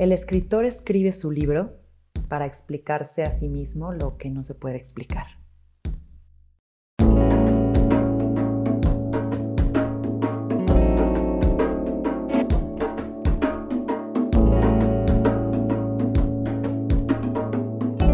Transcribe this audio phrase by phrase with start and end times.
[0.00, 1.76] El escritor escribe su libro
[2.30, 5.26] para explicarse a sí mismo lo que no se puede explicar.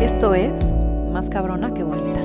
[0.01, 0.73] Esto es
[1.13, 2.21] Más cabrona que bonita.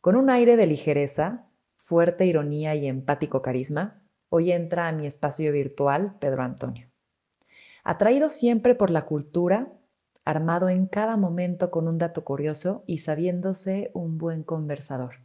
[0.00, 1.44] Con un aire de ligereza,
[1.76, 6.91] fuerte ironía y empático carisma, hoy entra a mi espacio virtual Pedro Antonio.
[7.84, 9.72] Atraído siempre por la cultura,
[10.24, 15.16] armado en cada momento con un dato curioso y sabiéndose un buen conversador.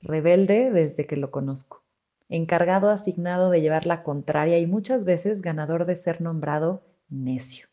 [0.00, 1.84] Rebelde desde que lo conozco.
[2.28, 7.68] Encargado asignado de llevar la contraria y muchas veces ganador de ser nombrado necio.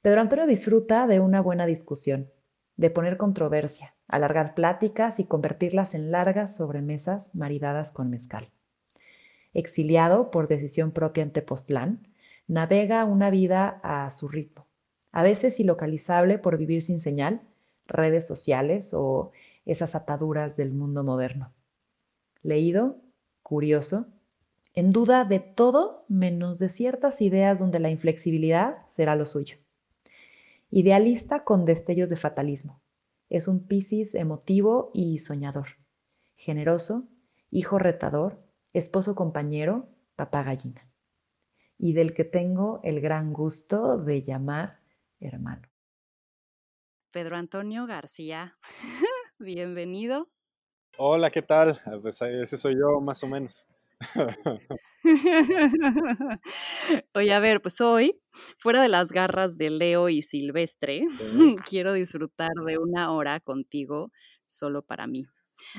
[0.00, 2.30] Pedro Antonio disfruta de una buena discusión,
[2.76, 8.50] de poner controversia, alargar pláticas y convertirlas en largas sobremesas maridadas con mezcal.
[9.54, 12.11] Exiliado por decisión propia en Tepoztlán,
[12.52, 14.66] navega una vida a su ritmo,
[15.10, 17.40] a veces ilocalizable por vivir sin señal,
[17.86, 19.30] redes sociales o
[19.64, 21.54] esas ataduras del mundo moderno.
[22.42, 23.00] Leído,
[23.42, 24.06] curioso,
[24.74, 29.56] en duda de todo menos de ciertas ideas donde la inflexibilidad será lo suyo.
[30.70, 32.82] Idealista con destellos de fatalismo.
[33.30, 35.68] Es un Piscis emotivo y soñador.
[36.36, 37.08] Generoso,
[37.50, 38.42] hijo retador,
[38.74, 40.91] esposo compañero, papá gallina
[41.82, 44.78] y del que tengo el gran gusto de llamar
[45.18, 45.68] hermano.
[47.10, 48.56] Pedro Antonio García,
[49.40, 50.30] bienvenido.
[50.96, 51.80] Hola, ¿qué tal?
[51.84, 53.66] Ah, pues ese soy yo más o menos.
[57.14, 58.16] Oye, a ver, pues hoy,
[58.58, 61.04] fuera de las garras de Leo y Silvestre,
[61.68, 64.12] quiero disfrutar de una hora contigo
[64.46, 65.24] solo para mí.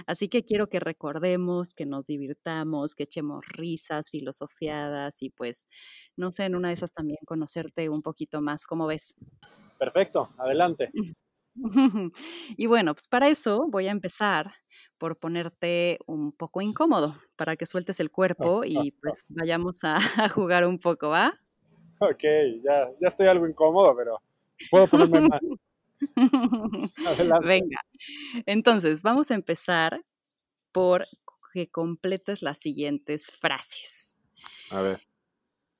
[0.08, 5.68] Así que quiero que recordemos, que nos divirtamos, que echemos risas, filosofiadas y pues,
[6.16, 8.66] no sé, en una de esas también conocerte un poquito más.
[8.66, 9.16] ¿Cómo ves?
[9.78, 10.92] Perfecto, adelante.
[12.58, 14.54] y bueno, pues para eso voy a empezar
[14.98, 20.00] por ponerte un poco incómodo, para que sueltes el cuerpo y pues vayamos a,
[20.30, 21.34] jugar un poco, ¿va?
[22.00, 22.24] Ok,
[22.64, 24.20] ya, ya estoy algo incómodo, pero
[24.72, 25.42] puedo ponerme más.
[27.46, 27.82] Venga.
[28.46, 30.04] Entonces, vamos a empezar
[30.72, 31.08] por
[31.54, 34.18] que completes las siguientes frases.
[34.72, 35.08] A ver.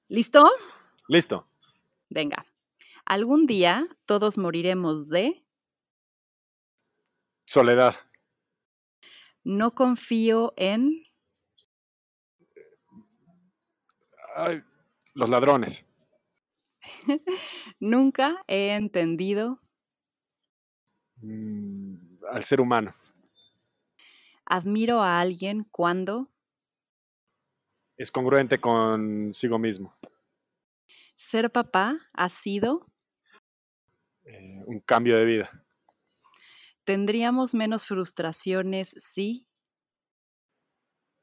[0.08, 0.44] ¿Listo?
[1.08, 1.48] Listo.
[2.10, 2.46] Venga.
[3.06, 5.44] Algún día todos moriremos de...
[7.46, 7.96] Soledad.
[9.44, 11.04] No confío en...
[15.16, 15.86] los ladrones.
[17.80, 19.60] Nunca he entendido
[22.32, 22.92] al ser humano.
[24.46, 26.30] Admiro a alguien cuando
[27.98, 29.94] es congruente consigo mismo.
[31.16, 32.86] Ser papá ha sido
[34.26, 35.64] eh, un cambio de vida.
[36.84, 39.48] ¿Tendríamos menos frustraciones si?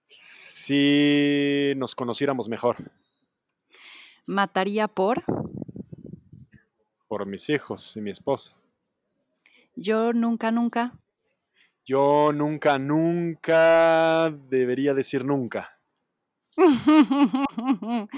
[0.08, 2.76] Si nos conociéramos mejor.
[4.26, 5.22] ¿Mataría por?
[7.08, 8.59] Por mis hijos y mi esposa.
[9.82, 10.92] Yo nunca, nunca.
[11.86, 15.80] Yo nunca, nunca debería decir nunca.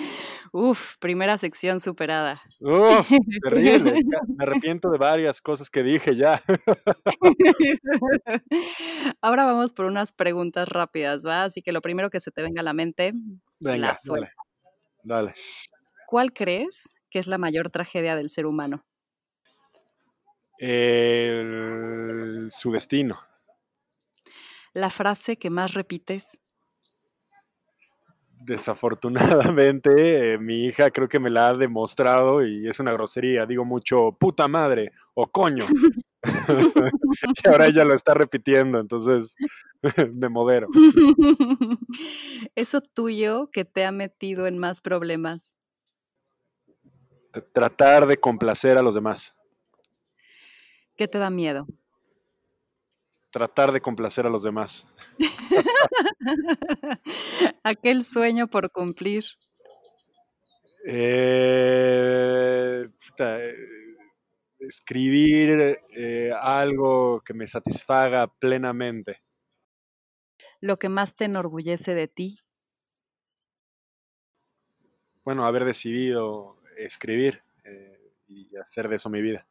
[0.53, 2.43] Uf, primera sección superada.
[2.61, 3.09] Uf,
[3.45, 3.95] terrible.
[4.27, 6.43] Me arrepiento de varias cosas que dije ya.
[9.21, 11.45] Ahora vamos por unas preguntas rápidas, ¿va?
[11.45, 13.13] Así que lo primero que se te venga a la mente,
[13.61, 14.33] venga, dale,
[15.05, 15.35] dale.
[16.09, 18.85] ¿Cuál crees que es la mayor tragedia del ser humano?
[22.51, 23.19] Su destino.
[24.75, 26.41] La frase que más repites.
[28.45, 33.47] Desafortunadamente, mi hija creo que me la ha demostrado y es una grosería.
[33.47, 35.65] Digo mucho puta madre o coño.
[37.45, 39.37] y ahora ella lo está repitiendo, entonces
[40.15, 40.69] me modero.
[42.55, 45.57] Eso tuyo que te ha metido en más problemas.
[47.53, 49.37] Tratar de complacer a los demás.
[50.97, 51.67] ¿Qué te da miedo?
[53.31, 54.87] Tratar de complacer a los demás.
[57.63, 59.25] Aquel sueño por cumplir.
[60.85, 61.31] Eh,
[63.19, 63.55] eh,
[64.59, 69.17] escribir eh, algo que me satisfaga plenamente.
[70.61, 72.39] Lo que más te enorgullece de ti.
[75.25, 77.43] Bueno, haber decidido escribir
[78.27, 79.47] y hacer de eso mi vida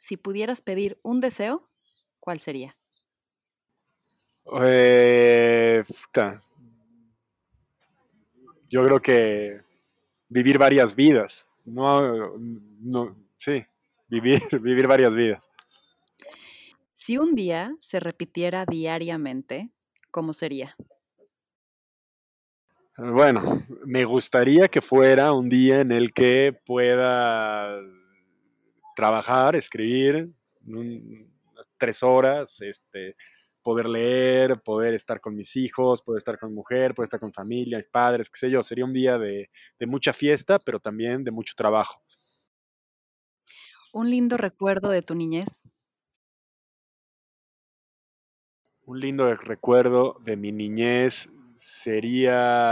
[0.00, 1.64] si pudieras pedir un deseo,
[2.18, 2.74] ¿cuál sería?
[4.62, 5.84] Eh,
[8.68, 9.60] yo creo que
[10.28, 11.46] vivir varias vidas.
[11.64, 12.36] No,
[12.80, 13.64] no, sí,
[14.08, 15.50] vivir, vivir varias vidas.
[16.92, 19.70] Si un día se repitiera diariamente,
[20.10, 20.76] ¿cómo sería?
[22.96, 23.42] Bueno,
[23.84, 27.80] me gustaría que fuera un día en el que pueda
[29.00, 30.30] trabajar, escribir,
[31.78, 33.16] tres horas, este,
[33.62, 37.32] poder leer, poder estar con mis hijos, poder estar con mi mujer, poder estar con
[37.32, 38.62] familia, mis padres, qué sé yo.
[38.62, 39.48] Sería un día de,
[39.78, 42.02] de mucha fiesta, pero también de mucho trabajo.
[43.94, 45.62] ¿Un lindo recuerdo de tu niñez?
[48.84, 52.70] Un lindo recuerdo de mi niñez sería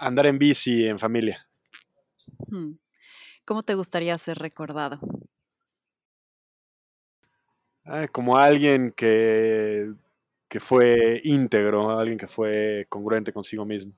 [0.00, 1.46] andar en bici en familia.
[2.48, 2.81] Hmm.
[3.44, 5.00] ¿Cómo te gustaría ser recordado?
[7.84, 9.92] Ah, como alguien que,
[10.48, 13.92] que fue íntegro, alguien que fue congruente consigo mismo.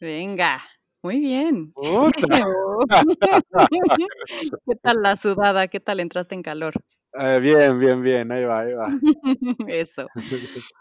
[0.00, 0.62] Venga,
[1.02, 1.72] muy bien.
[4.66, 5.68] ¿Qué tal la sudada?
[5.68, 6.74] ¿Qué tal entraste en calor?
[7.12, 8.88] Eh, bien, bien, bien, ahí va, ahí va.
[9.68, 10.08] Eso.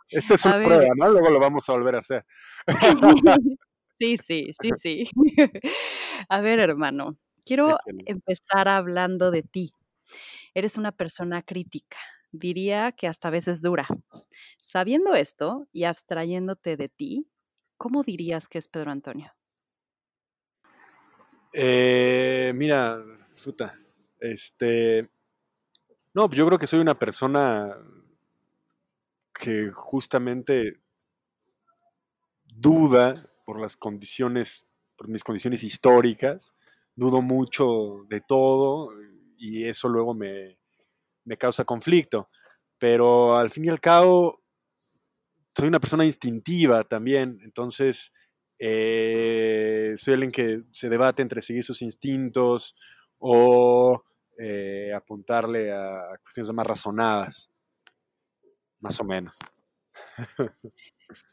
[0.10, 1.10] Esta es una prueba, ¿no?
[1.10, 2.26] Luego lo vamos a volver a hacer.
[4.00, 5.10] sí, sí, sí, sí.
[6.28, 9.74] A ver, hermano, quiero empezar hablando de ti.
[10.54, 11.98] Eres una persona crítica,
[12.32, 13.88] diría que hasta a veces dura.
[14.58, 17.28] Sabiendo esto y abstrayéndote de ti,
[17.78, 19.34] ¿cómo dirías que es Pedro Antonio?
[21.54, 23.02] Eh, mira,
[23.44, 23.80] puta,
[24.20, 25.10] este,
[26.14, 27.78] no, yo creo que soy una persona
[29.34, 30.80] que justamente
[32.46, 33.16] duda
[33.46, 34.66] por las condiciones,
[34.96, 36.54] por mis condiciones históricas,
[36.96, 38.90] dudo mucho de todo
[39.38, 40.58] y eso luego me,
[41.38, 42.30] causa conflicto.
[42.78, 44.44] Pero al fin y al cabo,
[45.56, 48.12] soy una persona instintiva también, entonces
[48.60, 52.76] eh, soy alguien que se debate entre seguir sus instintos
[53.18, 54.04] o
[54.38, 57.52] eh, apuntarle a cuestiones más razonadas,
[58.80, 59.38] más o menos.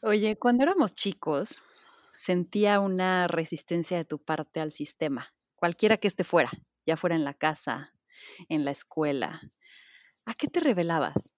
[0.01, 1.61] Oye, cuando éramos chicos,
[2.15, 5.33] sentía una resistencia de tu parte al sistema,
[5.63, 6.51] cualquiera que esté fuera,
[6.85, 7.93] ya fuera en la casa,
[8.49, 9.39] en la escuela.
[10.25, 11.33] ¿A qué te revelabas?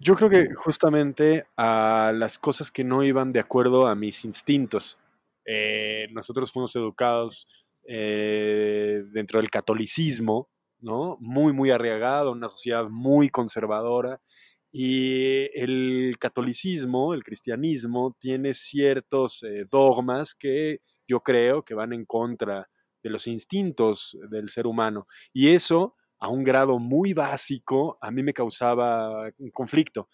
[0.00, 4.98] Yo creo que justamente a las cosas que no iban de acuerdo a mis instintos.
[5.44, 7.46] Eh, nosotros fuimos educados
[7.86, 10.50] eh, dentro del catolicismo,
[10.80, 11.16] ¿no?
[11.20, 14.20] Muy, muy arriesgado, una sociedad muy conservadora.
[14.72, 22.04] Y el catolicismo, el cristianismo, tiene ciertos eh, dogmas que yo creo que van en
[22.04, 22.68] contra
[23.06, 25.04] de los instintos del ser humano.
[25.32, 30.08] Y eso, a un grado muy básico, a mí me causaba un conflicto.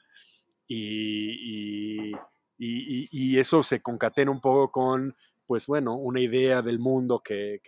[0.66, 2.12] Y,
[2.58, 5.14] y eso se concatena un poco con
[5.52, 7.60] pues bueno, una idea del mundo que,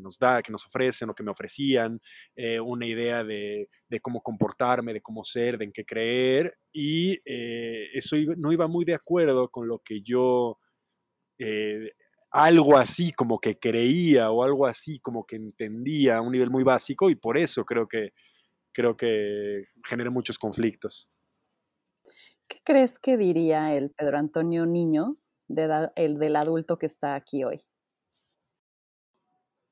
[0.00, 2.00] nos da, que nos ofrecen o que me ofrecían,
[2.34, 3.68] eh, una idea de,
[4.02, 8.84] cómo comportarme, de cómo ser, de en qué creer, y eh, eso no iba muy
[8.84, 10.56] de acuerdo con lo que yo,
[11.38, 11.92] eh,
[12.30, 16.64] algo así como que creía o algo así como que entendía a un nivel muy
[16.64, 18.12] básico, y por eso creo que,
[18.72, 21.08] creo que generé muchos conflictos.
[22.48, 25.18] ¿Qué crees que diría el Pedro Antonio Niño
[25.96, 27.62] el del adulto que está aquí hoy?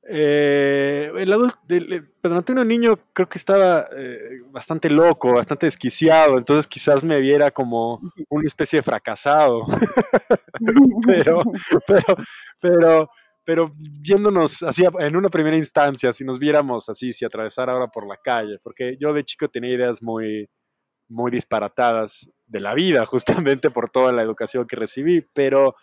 [0.08, 6.66] Eh, el adulto, Pedro Antonio Niño creo que estaba eh, bastante loco, bastante desquiciado, entonces
[6.68, 9.64] quizás me viera como una especie de fracasado.
[11.06, 11.42] pero,
[11.86, 12.16] pero,
[12.60, 13.10] pero,
[13.44, 18.06] pero viéndonos así en una primera instancia, si nos viéramos así, si atravesar ahora por
[18.06, 20.48] la calle, porque yo de chico tenía ideas muy,
[21.08, 25.74] muy disparatadas de la vida, justamente por toda la educación que recibí, pero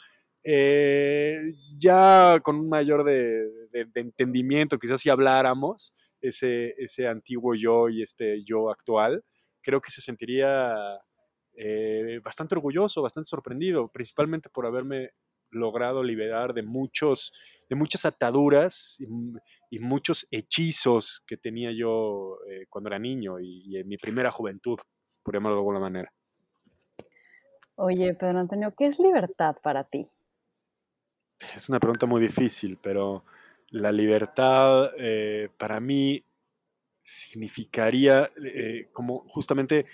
[0.43, 3.49] eh, ya con un mayor de,
[3.95, 9.23] entendimiento, quizás si habláramos, ese, ese antiguo yo y este yo actual,
[9.61, 10.75] creo que se sentiría
[11.55, 15.09] eh, bastante orgulloso, bastante sorprendido, principalmente por haberme
[15.49, 17.31] logrado liberar de muchos
[17.69, 18.97] de muchas ataduras
[19.69, 24.29] y, muchos hechizos que tenía yo eh, cuando era niño y, y, en mi primera
[24.31, 24.77] juventud
[25.23, 26.13] por llamarlo de alguna manera.
[27.75, 30.07] Oye, Pedro Antonio, ¿qué es libertad para ti?
[31.55, 33.23] Es una pregunta muy difícil, pero
[33.73, 36.23] la libertad eh, para mí
[36.99, 39.85] significaría eh, como justamente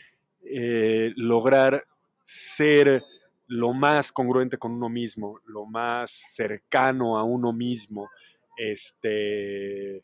[0.43, 1.85] eh, lograr
[2.21, 3.03] ser
[3.47, 8.09] lo más congruente con uno mismo, lo más cercano a uno mismo,
[8.57, 10.03] este,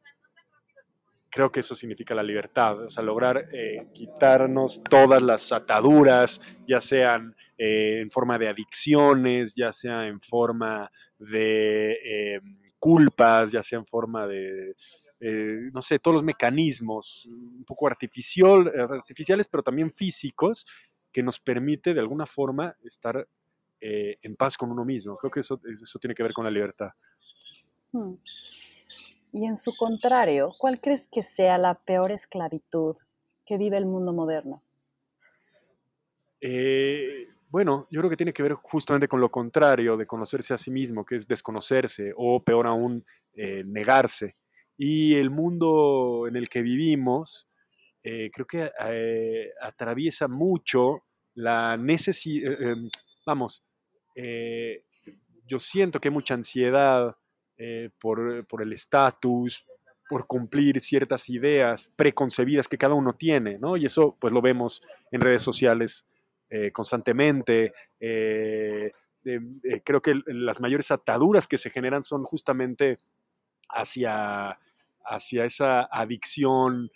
[1.30, 3.48] creo que eso significa la libertad, o sea, lograr
[3.94, 10.90] quitarnos todas las ataduras, ya sean eh, en forma de adicciones, ya sea en forma
[11.18, 12.42] de
[12.80, 14.76] culpas, ya sea en forma de,
[15.74, 20.66] no sé, todos los mecanismos un poco artificial, artificiales, pero también físicos,
[21.12, 23.28] que nos permite de alguna forma estar
[23.80, 25.18] en paz con uno mismo.
[25.18, 26.92] Creo que eso, eso tiene que ver con la libertad.
[27.92, 28.16] Hmm.
[29.36, 32.96] Y en su contrario, ¿cuál crees que sea la peor esclavitud
[33.46, 34.64] que vive el mundo moderno?
[36.40, 40.58] Eh, bueno, yo creo que tiene que ver justamente con lo contrario de conocerse a
[40.58, 44.36] sí mismo, que es desconocerse o peor aún, eh, negarse.
[44.78, 47.48] Y el mundo en el que vivimos,
[48.04, 48.70] eh, creo que
[49.62, 52.52] atraviesa mucho la necesidad,
[53.26, 53.64] vamos,
[55.48, 57.16] yo siento que hay mucha ansiedad
[57.58, 59.66] eh, por, por, el estatus,
[60.10, 63.78] por cumplir ciertas ideas preconcebidas que cada uno tiene, ¿no?
[63.78, 66.06] Y eso pues lo vemos en redes sociales
[66.50, 67.74] eh, constantemente.
[68.00, 68.92] Eh,
[69.84, 72.98] creo que las mayores ataduras que se generan son justamente
[73.70, 74.60] hacia,
[75.04, 76.92] hacia esa adicción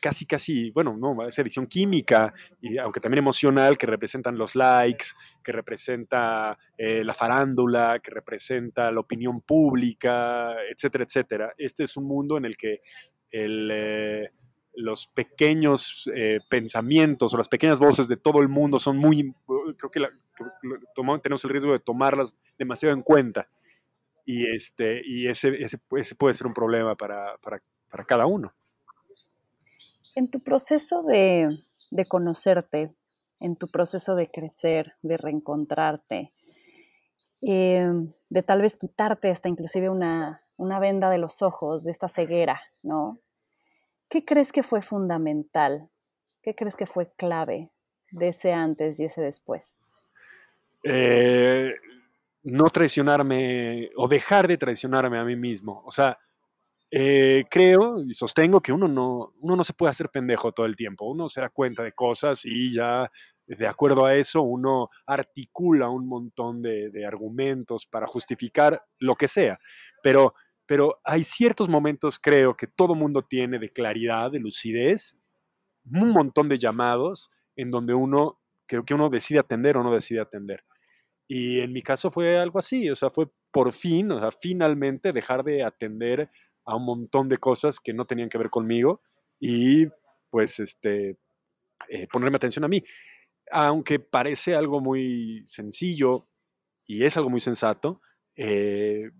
[0.00, 5.06] casi, casi, bueno, no, esa adicción química, y aunque también emocional, que representan los likes,
[5.42, 11.54] que representa eh, la farándula, que representa la opinión pública, etcétera, etcétera.
[11.56, 12.80] Este es un mundo en el que
[13.32, 14.28] eh,
[14.74, 19.34] los pequeños eh, pensamientos o las pequeñas voces de todo el mundo son muy,
[19.76, 20.00] creo que,
[21.22, 23.48] tenemos el riesgo de tomarlas demasiado en cuenta.
[24.24, 27.60] Y, este, y ese, ese, puede ser un problema para, para,
[27.90, 28.52] para cada uno.
[30.14, 31.56] En tu proceso de,
[32.08, 32.92] conocerte,
[33.38, 36.32] en tu proceso de crecer, de reencontrarte,
[37.40, 40.42] em, de tal vez quitarte hasta inclusive una,
[40.80, 43.18] venda de los ojos, de esta ceguera, ¿no?
[44.10, 45.88] ¿Qué crees que fue fundamental?
[46.42, 47.70] ¿Qué crees que fue clave
[48.10, 49.78] de ese antes y ese después?
[50.82, 51.72] Eh,
[52.42, 55.82] no traicionarme o dejar de traicionarme a mí mismo.
[55.86, 56.18] O sea,
[56.90, 60.74] eh, creo y sostengo que uno no, uno no se puede hacer pendejo todo el
[60.74, 63.08] tiempo, uno se da cuenta de cosas y ya
[63.46, 69.60] de acuerdo a eso uno articula un montón de, argumentos para justificar lo que sea,
[70.02, 70.34] pero,
[70.70, 75.18] pero hay ciertos momentos creo que todo mundo tiene de claridad, de lucidez,
[75.84, 80.20] un montón de llamados en donde uno, creo que uno decide atender o no decide
[80.20, 80.62] atender.
[81.26, 85.12] Y en mi caso fue algo así, o sea, fue por fin, o sea, finalmente
[85.12, 86.30] dejar de atender
[86.64, 89.02] a un montón de cosas que no tenían que ver conmigo
[89.40, 89.88] y
[90.30, 91.18] pues este,
[91.88, 92.80] eh, ponerme atención a mí.
[93.50, 96.28] Aunque parece algo muy sencillo
[96.86, 98.00] y es algo muy sensato,
[98.36, 99.10] eh,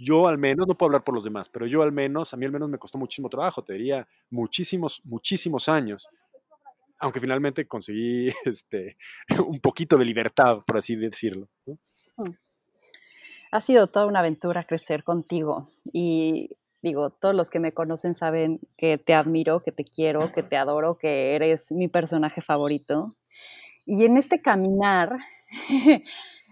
[0.00, 2.46] yo al menos, no puedo hablar por los demás, pero yo al menos, a mí
[2.46, 6.08] al menos me costó muchísimo trabajo, te diría muchísimos, muchísimos años.
[6.98, 8.96] Aunque finalmente conseguí este,
[9.46, 11.48] un poquito de libertad, por así decirlo.
[13.52, 18.60] Ha sido toda una aventura crecer contigo y digo, todos los que me conocen saben
[18.78, 23.04] que te admiro, que te quiero, que te adoro, que eres mi personaje favorito.
[23.84, 25.18] Y en este caminar,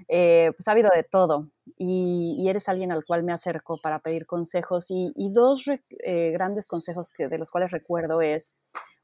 [0.09, 1.49] eh, pues ha habido de todo.
[1.76, 4.87] Y, eres alguien al cual me acerco para pedir consejos.
[4.90, 8.52] Y, dos eh, grandes consejos que, de los cuales recuerdo es,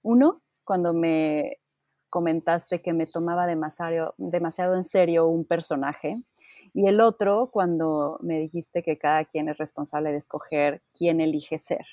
[0.03, 1.59] uno, cuando me
[2.09, 6.23] comentaste que me tomaba demasiado, demasiado en serio un personaje
[6.73, 11.59] y el otro, cuando me dijiste que cada quien es responsable de escoger quién elige
[11.59, 11.85] ser.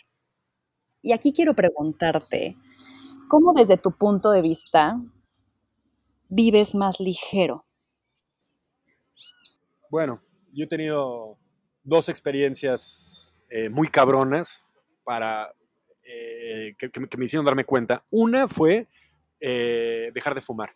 [1.01, 2.55] Y aquí quiero preguntarte,
[3.27, 4.99] ¿cómo desde tu punto de vista
[6.29, 7.63] vives más ligero?
[9.89, 10.21] Bueno,
[10.53, 11.37] yo he tenido
[11.83, 14.67] dos experiencias eh, muy cabronas
[15.03, 15.51] para
[16.03, 18.05] eh, que, me hicieron darme cuenta.
[18.09, 18.87] Una fue
[19.39, 20.75] eh, dejar de fumar,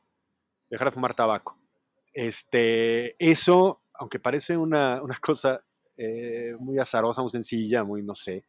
[0.70, 1.58] dejar de fumar tabaco.
[2.14, 5.64] Este, eso aunque parece una, cosa
[5.98, 8.46] eh, muy azarosa, muy sencilla, muy, no sé,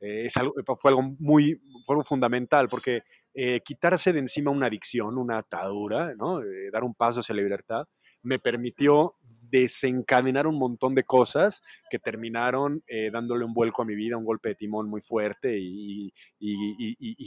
[0.00, 3.02] eh, es algo, fue algo muy fue fundamental, porque
[3.34, 6.40] eh, quitarse de encima una adicción, una atadura, ¿no?
[6.72, 7.86] dar un paso hacia la libertad,
[8.22, 9.14] me permitió
[9.50, 14.50] desencadenar un montón de cosas que terminaron dándole un vuelco a mi vida, un golpe
[14.50, 16.12] de timón muy fuerte y,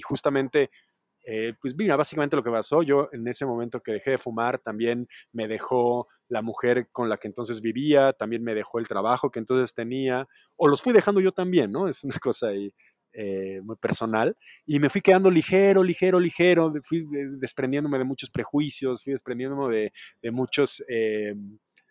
[0.03, 0.69] justamente
[1.25, 4.59] eh, pues mira, básicamente lo que pasó, yo en ese momento que dejé de fumar,
[4.59, 9.29] también me dejó la mujer con la que entonces vivía, también me dejó el trabajo
[9.29, 11.87] que entonces tenía, o los fui dejando yo también, ¿no?
[11.87, 12.73] Es una cosa ahí
[13.13, 14.35] eh, muy personal,
[14.65, 17.05] y me fui quedando ligero, ligero, ligero, fui
[17.39, 19.91] desprendiéndome de muchos prejuicios, fui desprendiéndome de,
[20.87, 21.35] eh,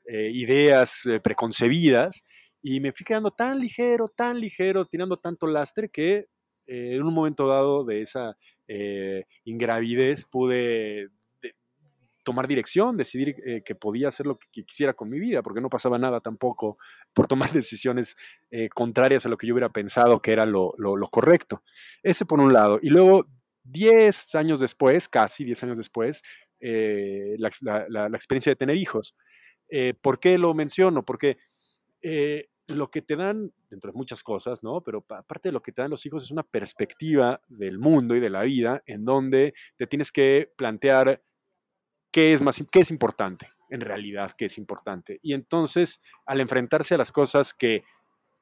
[0.09, 2.25] ideas preconcebidas,
[2.63, 6.27] y me fui quedando tan ligero, tan ligero, tirando tanto lastre que
[6.67, 8.37] en un momento dado de esa
[8.67, 11.09] eh, ingravidez pude
[12.29, 15.71] tomar dirección, decidir eh, que podía hacer lo que quisiera con mi vida, porque no
[15.71, 16.77] pasaba nada tampoco
[17.15, 18.17] por tomar decisiones
[18.51, 20.75] eh, contrarias a lo que yo hubiera pensado que era lo,
[21.11, 21.63] correcto.
[22.03, 22.81] Ese por un lado.
[22.83, 23.27] Y luego,
[23.65, 26.23] 10 años después, casi 10 años después,
[26.61, 29.15] eh, la, experiencia de tener hijos.
[30.01, 31.05] ¿Por qué lo menciono?
[31.05, 31.39] Porque
[32.69, 34.83] lo que te dan, dentro de muchas cosas, ¿no?
[34.83, 38.21] Pero aparte de lo que te dan los hijos es una perspectiva del mundo y
[38.21, 41.23] de la vida en donde te tienes que plantear
[42.11, 45.19] qué es más, qué es importante, en realidad, qué es importante.
[45.23, 47.85] Y entonces, al enfrentarse a las cosas que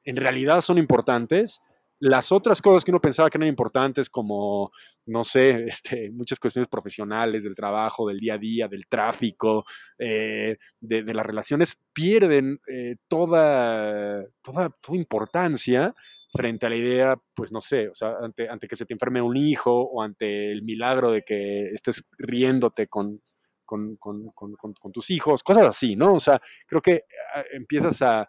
[0.03, 1.59] en realidad son importantes,
[1.99, 4.71] las otras cosas que uno pensaba que eran importantes, como,
[5.05, 9.65] no sé, este, muchas cuestiones profesionales, del trabajo, del día a día, del tráfico,
[9.97, 15.93] eh, de, las relaciones, pierden eh, toda, toda, toda importancia
[16.29, 19.21] frente a la idea, pues no sé, o sea, ante, ante que se te enferme
[19.21, 23.21] un hijo o ante el milagro de que estés riéndote con,
[23.65, 26.13] con, con, con, tus hijos, cosas así, ¿no?
[26.13, 27.03] O sea, creo que
[27.35, 28.27] ah, empiezas a,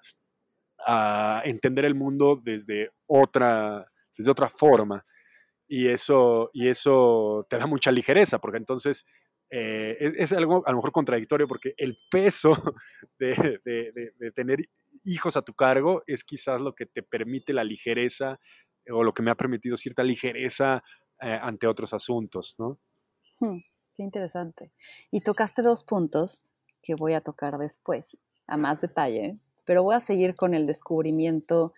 [0.86, 5.04] a entender el mundo desde otra, desde otra forma.
[5.66, 9.04] Y eso, y eso te da mucha ligereza, porque entonces
[9.50, 12.50] eh, es, algo a lo mejor contradictorio, porque el peso
[13.18, 14.58] de, de, tener
[15.04, 18.38] hijos a tu cargo es quizás lo que te permite la ligereza
[18.90, 20.82] o lo que me ha permitido cierta ligereza
[21.20, 22.78] eh, ante otros asuntos, ¿no?
[23.40, 23.58] Hmm,
[23.94, 24.72] qué interesante.
[25.10, 26.46] Y tocaste dos puntos
[26.82, 31.74] que voy a tocar después, a más detalle, pero voy a seguir con el descubrimiento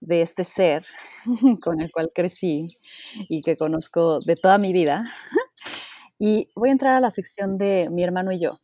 [0.00, 0.86] de este ser
[1.62, 2.78] con el cual crecí
[3.28, 5.04] y que conozco de toda mi vida.
[6.18, 8.58] Y voy a entrar a la sección de mi hermano y yo.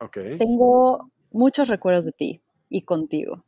[0.00, 0.38] Okay.
[0.38, 2.40] Tengo muchos recuerdos de ti
[2.70, 3.44] y contigo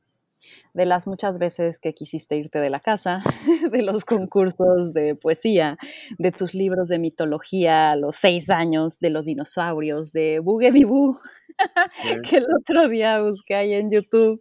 [0.74, 3.18] de las muchas veces que quisiste irte de la casa,
[3.72, 5.78] de los concursos de poesía,
[6.18, 11.18] de tus libros de mitología a los seis años, de los dinosaurios, de Bugedibu,
[12.28, 14.40] que el otro día busqué ahí en YouTube,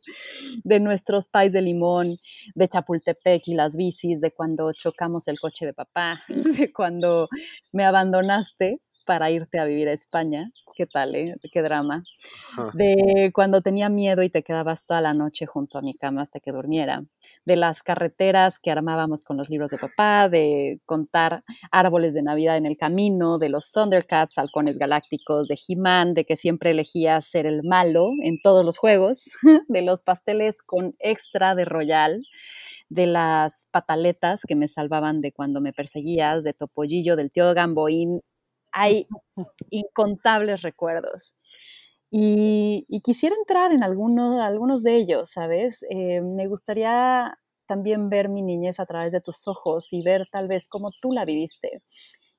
[0.64, 2.18] de nuestros pais de limón,
[2.56, 7.28] de Chapultepec y las bicis, de cuando chocamos el coche de papá, de cuando
[7.72, 8.80] me abandonaste
[9.12, 10.52] para irte a vivir a España.
[10.74, 11.36] ¿Qué tal, eh?
[11.52, 12.02] Qué drama.
[12.74, 16.40] De cuando tenía miedo y te quedabas toda la noche junto a mi cama hasta
[16.40, 17.04] que durmiera.
[17.44, 21.44] De las carreteras que armábamos con los libros de papá, de contar
[21.74, 26.38] árboles de Navidad en el camino, de los Thundercats, halcones galácticos, de He-Man, de que
[26.38, 29.30] siempre elegía ser el malo en todos los juegos,
[29.68, 32.24] de los pasteles con extra de Royal
[32.92, 38.20] de las pataletas que me salvaban de cuando me perseguías, de Topollillo, del tío Gamboín
[38.72, 39.08] hay
[39.70, 41.34] incontables recuerdos.
[42.10, 45.86] Y, quisiera entrar en alguno, algunos de ellos, ¿sabes?
[45.90, 50.50] Eh, me gustaría también ver mi niñez a través de tus ojos y ver tal
[50.50, 51.82] vez cómo tú la viviste.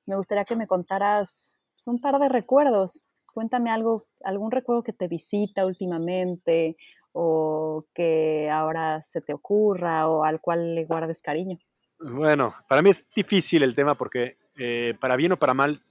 [0.05, 3.07] Me gustaría que me contaras pues, un par de recuerdos.
[3.33, 6.77] Cuéntame algo, algún recuerdo que te visita últimamente
[7.13, 11.57] o que ahora se te ocurra o al cual le guardes cariño.
[11.99, 15.81] Bueno, para mí es difícil el tema porque eh, para bien o para mal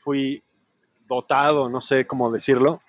[0.00, 0.42] fui
[1.06, 2.80] dotado, no sé cómo decirlo,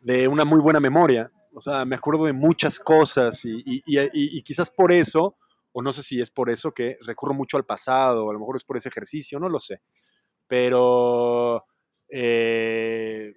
[0.00, 1.30] de una muy buena memoria.
[1.54, 5.36] O sea, me acuerdo de muchas cosas y, quizás por eso,
[5.72, 8.56] o no sé si es por eso que recurro mucho al pasado, a lo mejor
[8.56, 9.80] es por ese ejercicio, no lo sé.
[10.46, 11.64] Pero,
[12.08, 13.34] eh,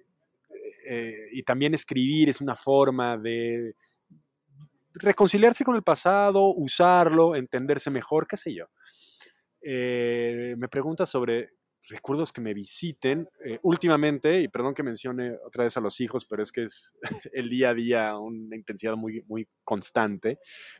[0.88, 3.74] eh, y también escribir es una forma de
[4.94, 8.66] reconciliarse con el pasado, usarlo, entenderse mejor, qué sé yo.
[9.60, 11.50] Eh, me pregunta sobre
[11.88, 13.28] recuerdos que me visiten.
[13.44, 16.94] Eh, últimamente, y perdón que mencione otra vez a los hijos, pero es que es
[17.32, 20.38] el día a día una intensidad muy, muy constante.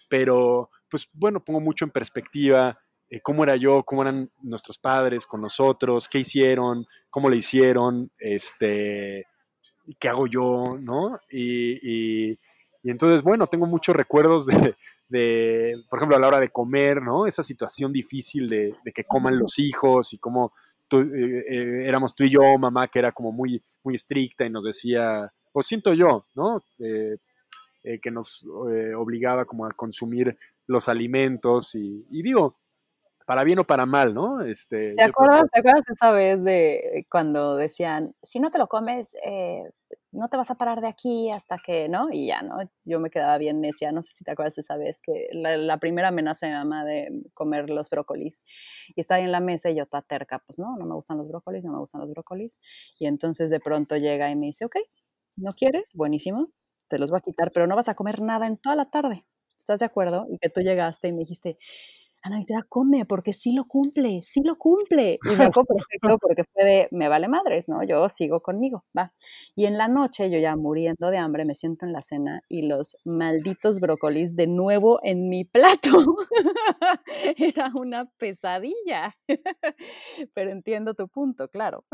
[0.09, 2.77] Pero, pues bueno, pongo mucho en perspectiva
[3.09, 8.11] eh, cómo era yo, cómo eran nuestros padres con nosotros, qué hicieron, cómo le hicieron,
[8.19, 9.27] este,
[10.01, 11.21] qué hago yo, ¿no?
[11.31, 12.39] Y, y,
[12.83, 14.77] entonces, bueno, tengo muchos recuerdos de,
[15.09, 17.27] de, por ejemplo, a la hora de comer, ¿no?
[17.27, 20.53] Esa situación difícil de, de que coman los hijos y cómo
[20.93, 24.65] eh, eh, éramos tú y yo, mamá, que era como muy, muy estricta y nos
[24.65, 26.63] decía, o siento yo, ¿no?
[26.79, 27.19] Eh,
[28.03, 28.45] que nos
[28.97, 32.59] obligaba como a consumir los alimentos y, digo,
[33.27, 34.41] para bien o para mal, ¿no?
[34.41, 39.17] Este, ¿Te, acuerdas, ¿Te acuerdas esa vez de cuando decían, si no te lo comes,
[40.17, 42.09] no te vas a parar de aquí hasta que, ¿no?
[42.11, 42.59] Y ya, ¿no?
[42.85, 46.09] Yo me quedaba bien necia, no sé si te acuerdas esa vez, que la, primera
[46.09, 48.43] amenaza de mi mamá de comer los brócolis,
[48.95, 51.29] y estaba en la mesa y yo está terca, pues no, no me gustan los
[51.29, 52.59] brócolis, no me gustan los brócolis,
[52.99, 54.77] y entonces de pronto llega y me dice, ok,
[55.37, 55.93] ¿no quieres?
[55.95, 56.49] Buenísimo,
[56.89, 59.27] te los voy a quitar, pero no vas a comer nada en toda la tarde,
[59.59, 60.27] ¿estás de acuerdo?
[60.31, 61.59] Y que tú llegaste y me dijiste,
[62.27, 65.21] Ana Victoria, come, porque sí lo cumple, sí lo cumple.
[65.23, 67.85] Y me acuerdo perfecto porque fue de, me vale madres, ¿no?
[67.85, 69.13] Yo sigo conmigo, va.
[69.55, 72.67] Y en la noche, yo ya muriendo de hambre, me siento en la cena y
[72.67, 76.17] los malditos brócolis de nuevo en mi plato.
[77.37, 79.17] Era una pesadilla.
[80.35, 81.85] Pero entiendo tu punto, claro.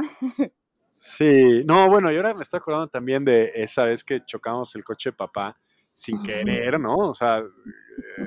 [0.95, 4.83] Sí, no, bueno, y ahora me estoy acordando también de esa vez que chocamos el
[4.83, 5.59] coche de papá
[5.93, 6.97] sin querer, ¿no?
[6.97, 8.23] O sea, eh,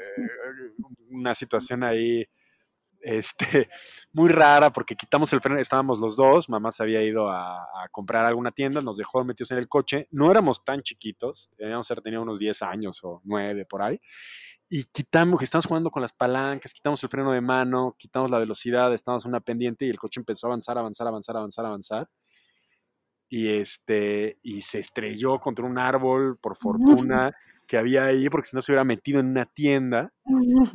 [1.10, 2.26] una situación ahí
[3.06, 3.70] este,
[4.14, 8.26] muy rara porque quitamos el freno, estábamos los dos, mamá se había ido a, comprar
[8.26, 12.20] alguna tienda, nos dejó metidos en el coche, no éramos tan chiquitos, debíamos ser, tenía
[12.20, 14.00] unos 10 años o 9 por ahí,
[14.68, 18.92] y quitamos, estamos jugando con las palancas, quitamos el freno de mano, quitamos la velocidad,
[18.92, 22.10] estábamos en una pendiente y el coche empezó a avanzar, avanzar, avanzar, avanzar, avanzar.
[23.30, 26.56] Y, este, y se estrelló contra un árbol, por
[27.06, 27.36] fortuna
[27.66, 30.12] que había ahí, porque si no se hubiera metido en una tienda.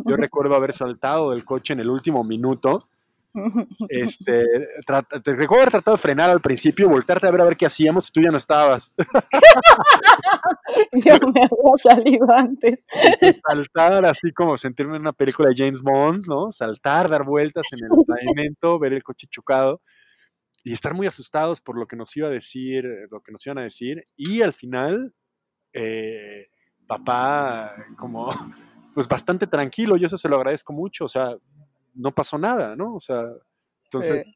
[0.05, 2.87] Yo recuerdo haber saltado del coche en el último minuto.
[3.89, 4.45] Este,
[5.23, 8.09] te recuerdo haber tratado de frenar al principio, voltarte a ver a ver qué hacíamos
[8.09, 8.93] y tú ya no estabas.
[10.93, 12.85] Yo me había salido antes.
[13.47, 16.51] saltar así como sentirme en una película de James Bond, ¿no?
[16.51, 19.81] Saltar, dar vueltas en el pavimento, ver el coche chocado
[20.63, 23.59] y estar muy asustados por lo que nos iba a decir, lo que nos iban
[23.59, 24.07] a decir.
[24.17, 25.15] Y al final,
[25.73, 26.49] eh,
[26.87, 28.29] papá como
[28.95, 31.37] pues bastante tranquilo y eso se lo agradezco mucho, o sea,
[31.95, 32.95] no pasó nada, ¿no?
[32.95, 33.25] O sea,
[33.85, 34.27] entonces,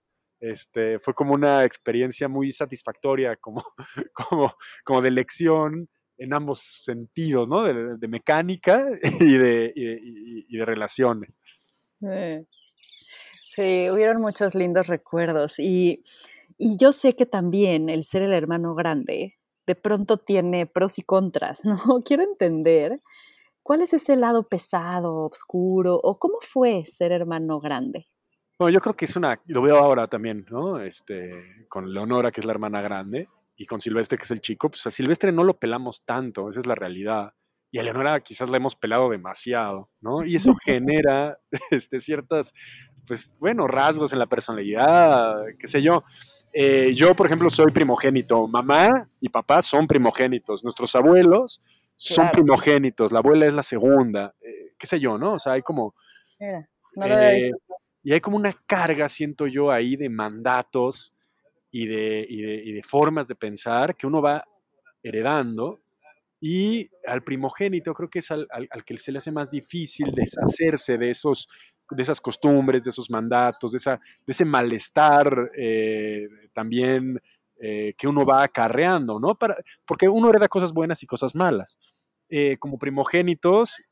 [0.40, 3.62] este, fue como una experiencia muy satisfactoria, como,
[4.12, 7.62] como, como de lección en ambos sentidos, ¿no?
[7.62, 8.86] De, mecánica
[9.20, 11.36] y de, y, de relaciones.
[12.00, 12.46] Sí.
[13.62, 16.04] Hubieron muchos lindos recuerdos y,
[16.58, 19.36] y yo sé que también el ser el hermano grande
[19.66, 21.76] de pronto tiene pros y contras, ¿no?
[22.04, 23.00] Quiero entender
[23.62, 28.08] cuál es ese lado pesado, oscuro, o cómo fue ser hermano grande.
[28.58, 30.80] Bueno, yo creo que es una, lo veo ahora también, ¿no?
[30.80, 34.70] Este, con Leonora, que es la hermana grande, y con Silvestre, que es el chico,
[34.70, 37.34] pues a Silvestre no lo pelamos tanto, esa es la realidad.
[37.70, 40.24] Y a Leonora quizás la hemos pelado demasiado, ¿no?
[40.24, 41.38] Y eso genera
[41.70, 42.52] este, ciertas,
[43.06, 46.04] pues, bueno, rasgos en la personalidad, qué sé yo.
[46.52, 48.46] Eh, yo, por ejemplo, soy primogénito.
[48.46, 50.62] Mamá y papá son primogénitos.
[50.62, 51.60] Nuestros abuelos
[51.96, 53.10] son primogénitos.
[53.10, 54.34] La abuela es la segunda.
[54.40, 55.34] Eh, qué sé yo, ¿no?
[55.34, 55.94] O sea, hay como...
[56.38, 57.50] Eh,
[58.04, 61.12] y hay como una carga, siento yo, ahí de mandatos
[61.70, 64.44] y de, y de, formas de pensar que uno va
[65.02, 65.80] heredando.
[66.40, 70.98] Y al primogénito creo que es al, al que se le hace más difícil deshacerse
[70.98, 71.48] de esos
[71.90, 77.20] de esas costumbres, de esos mandatos, de, esa, de ese malestar eh, también
[77.60, 79.34] eh, que uno va acarreando, ¿no?
[79.34, 81.78] Para, porque uno hereda cosas buenas y cosas malas.
[82.28, 83.82] Eh, como primogénitos,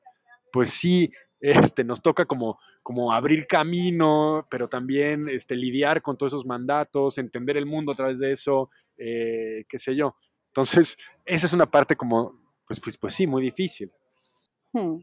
[0.52, 6.33] pues sí, este, nos toca como, como abrir camino, pero también este, lidiar con todos
[6.33, 10.14] esos mandatos, entender el mundo a través de eso, qué sé yo.
[10.52, 13.90] Entonces, esa es una parte como, pues, pues, pues sí, muy difícil.
[14.72, 14.98] Hmm.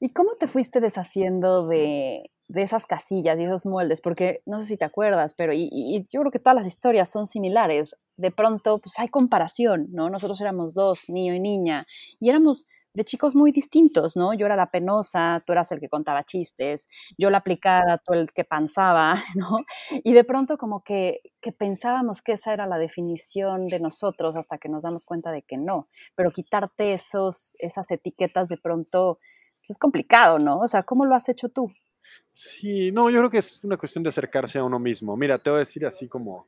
[0.00, 4.02] ¿Y cómo te fuiste deshaciendo de, esas casillas y esos moldes?
[4.02, 7.26] Porque no sé si te acuerdas, pero y, yo creo que todas las historias son
[7.26, 7.96] similares.
[8.18, 10.10] De pronto, pues hay comparación, ¿no?
[10.10, 11.86] Nosotros éramos dos, niño y niña,
[12.20, 14.34] y éramos de chicos muy distintos, ¿no?
[14.34, 18.30] Yo era la penosa, tú eras el que contaba chistes, yo la aplicada, tú el
[18.32, 19.58] que pensaba, ¿no?
[20.04, 24.58] Y de pronto como que, que pensábamos que esa era la definición de nosotros hasta
[24.58, 29.18] que nos damos cuenta de que no, pero quitarte esos, esas etiquetas de pronto
[29.60, 30.60] pues, es complicado, ¿no?
[30.60, 31.72] O sea, ¿cómo lo has hecho tú?
[32.32, 35.16] Sí, no, yo creo que es una cuestión de acercarse a uno mismo.
[35.16, 36.46] Mira, te voy a decir así como,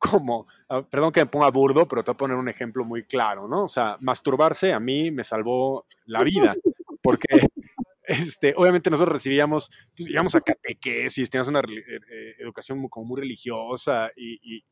[0.00, 3.04] como, ah, perdón que me ponga burdo, pero te voy a poner un ejemplo muy
[3.04, 3.64] claro, ¿no?
[3.64, 6.56] O sea, masturbarse a mí me salvó la vida,
[7.02, 7.28] porque
[8.04, 13.20] este, obviamente nosotros recibíamos, pues, íbamos a catequesis, teníamos una eh, eh, educación como muy
[13.20, 14.64] religiosa y,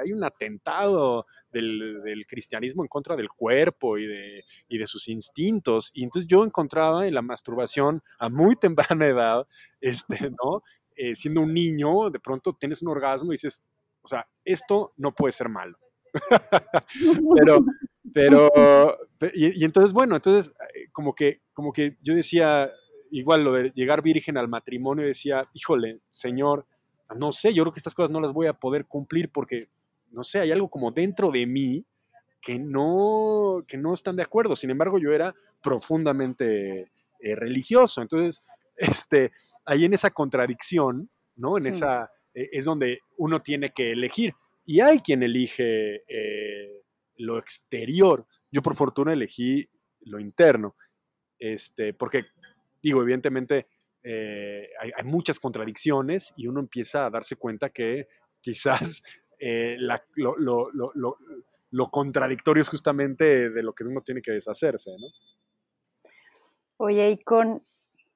[0.00, 5.90] hay un atentado del, cristianismo en contra del cuerpo y de, de sus instintos.
[5.94, 9.46] Y entonces yo encontraba en la masturbación a muy temprana edad,
[9.80, 10.62] este, ¿no?
[11.00, 13.62] Eh, siendo un niño, de pronto tienes un orgasmo y dices,
[14.08, 15.78] o sea, esto no puede ser malo.
[17.36, 17.64] pero,
[18.14, 18.50] pero,
[19.34, 22.70] y, entonces, bueno, entonces, eh, como que, como que yo decía,
[23.10, 26.66] igual lo de llegar virgen al matrimonio, decía, híjole, Señor,
[27.16, 29.68] no sé, yo creo que estas cosas no las voy a poder cumplir porque,
[30.10, 31.84] no sé, hay algo como dentro de mí
[32.40, 34.56] que no, que no están de acuerdo.
[34.56, 36.90] Sin embargo, yo era profundamente
[37.20, 38.00] eh, religioso.
[38.00, 38.42] Entonces,
[38.74, 39.32] este,
[39.66, 41.58] ahí en esa contradicción, ¿no?
[41.58, 44.34] En esa, eh, es donde uno tiene que elegir.
[44.64, 46.02] Y hay quien elige
[47.16, 48.24] lo exterior.
[48.50, 49.68] Yo por fortuna elegí
[50.00, 50.76] lo interno,
[51.38, 52.24] este, porque
[52.82, 53.66] digo, evidentemente
[54.02, 58.08] eh, hay, muchas contradicciones y uno empieza a darse cuenta que
[58.40, 59.02] quizás
[59.38, 59.76] eh,
[60.16, 65.08] lo, contradictorio es justamente de lo que uno tiene que deshacerse, ¿no?
[66.80, 67.62] Oye, y con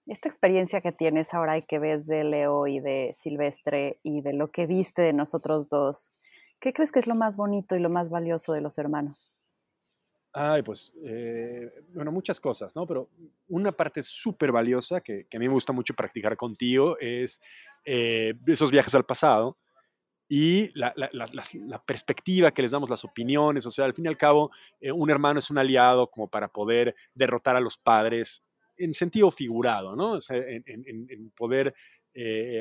[0.07, 4.33] esta experiencia que tienes ahora y que ves de Leo y de Silvestre y de
[4.33, 6.13] lo que viste de nosotros dos,
[6.61, 9.33] ¿qué crees que es lo más bonito y lo más valioso de los hermanos?
[10.35, 12.87] Ay, pues, eh, bueno, muchas cosas, ¿no?
[12.87, 13.11] Pero
[13.49, 17.41] una parte súper valiosa que, a mí me gusta mucho practicar contigo es
[17.85, 19.59] eh, esos viajes al pasado
[20.29, 20.95] y la,
[21.85, 23.67] perspectiva que les damos, las opiniones.
[23.67, 26.49] O sea, al fin y al cabo, eh, un hermano es un aliado como para
[26.49, 28.43] poder derrotar a los padres
[28.77, 30.13] en sentido figurado, ¿no?
[30.13, 31.75] O sea, en, poder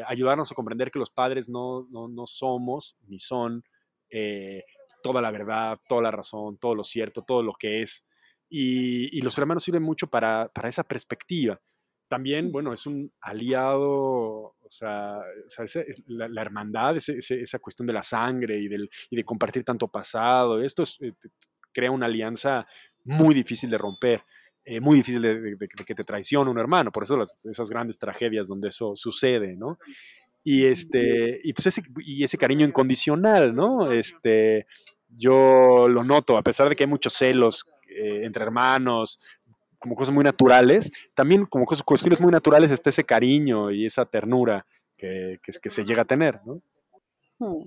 [0.07, 3.63] ayudarnos a comprender que los padres no, no, somos ni son
[5.01, 8.05] toda la verdad, toda la razón, todo lo cierto, todo lo que es.
[8.49, 11.59] Y, los hermanos sirven mucho para, esa perspectiva.
[12.07, 15.19] También, bueno, es un aliado, o sea,
[16.07, 21.13] la, hermandad, esa cuestión de la sangre y, del, de compartir tanto pasado, esto eh,
[21.71, 22.67] crea una alianza
[23.05, 24.21] muy difícil de romper.
[24.71, 28.69] Eh, muy difícil de, que te traicione un hermano, por eso esas grandes tragedias donde
[28.69, 29.77] eso sucede, ¿no?
[30.45, 33.91] Y, este, y, pues ese, y ese cariño incondicional, ¿no?
[33.91, 34.65] Este,
[35.09, 39.19] yo lo noto, a pesar de que hay muchos celos eh, entre hermanos,
[39.77, 44.05] como cosas muy naturales, también como cosas, cuestiones muy naturales está ese cariño y esa
[44.05, 46.61] ternura que, que, se llega a tener, ¿no?
[47.39, 47.65] Hmm.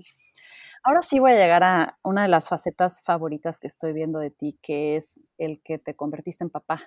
[0.87, 4.29] Ahora sí voy a llegar a una de las facetas favoritas que estoy viendo de
[4.29, 6.79] ti, que es el que te convertiste en papá.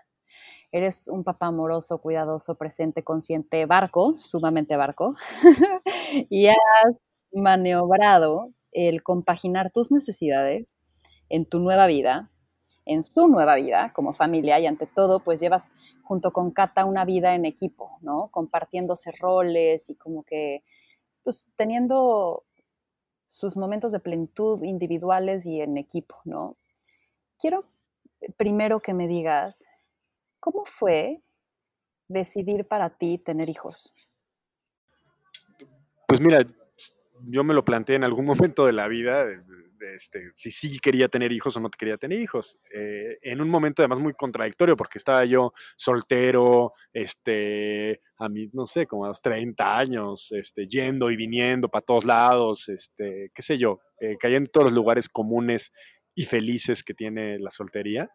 [0.72, 5.16] Eres un papá amoroso, cuidadoso, presente, consciente, barco, sumamente barco,
[6.30, 6.56] y has
[7.32, 10.78] maniobrado el compaginar tus necesidades
[11.28, 12.30] en tu nueva vida,
[12.86, 15.72] en su nueva vida como familia y ante todo, pues llevas
[16.04, 18.28] junto con Cata una vida en equipo, ¿no?
[18.30, 20.62] Compartiéndose roles y como que,
[21.24, 22.42] pues teniendo
[23.28, 26.56] sus momentos de plenitud individuales y en equipo, ¿no?
[27.38, 27.60] Quiero
[28.36, 29.64] primero que me digas
[30.40, 31.18] ¿Cómo fue
[32.06, 33.92] decidir para ti tener hijos?
[36.06, 36.46] Pues mira,
[37.22, 39.24] yo me lo planteé en algún momento de la vida,
[39.94, 42.58] este, si sí quería tener hijos o no quería tener hijos.
[42.74, 48.66] Eh, en un momento además muy contradictorio, porque estaba yo soltero, este, a mí, no
[48.66, 53.42] sé, como a los 30 años, este, yendo y viniendo para todos lados, este, qué
[53.42, 55.72] sé yo, eh, cayendo en todos los lugares comunes
[56.14, 58.10] y felices que tiene la soltería.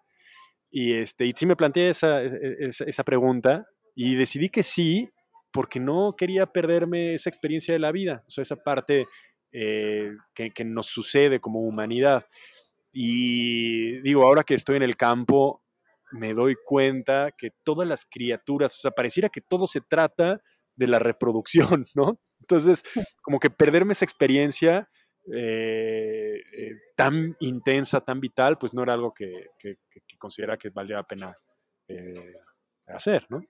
[0.69, 5.09] Y, este, y sí me planteé esa, esa, pregunta y decidí que sí,
[5.51, 9.05] porque no quería perderme esa experiencia de la vida, o sea, esa parte
[9.53, 12.25] eh, que, que, nos sucede como humanidad.
[12.91, 15.63] Y digo, ahora que estoy en el campo,
[16.11, 20.41] me doy cuenta que todas las criaturas, o sea, pareciera que todo se trata
[20.75, 22.19] de la reproducción, ¿no?
[22.39, 22.83] Entonces,
[23.21, 24.89] como que perderme esa experiencia
[25.31, 29.51] eh, eh, tan intensa, tan vital, pues no era algo que,
[30.17, 31.33] considera que valdría la pena
[31.87, 32.33] eh,
[32.87, 33.41] hacer, ¿no?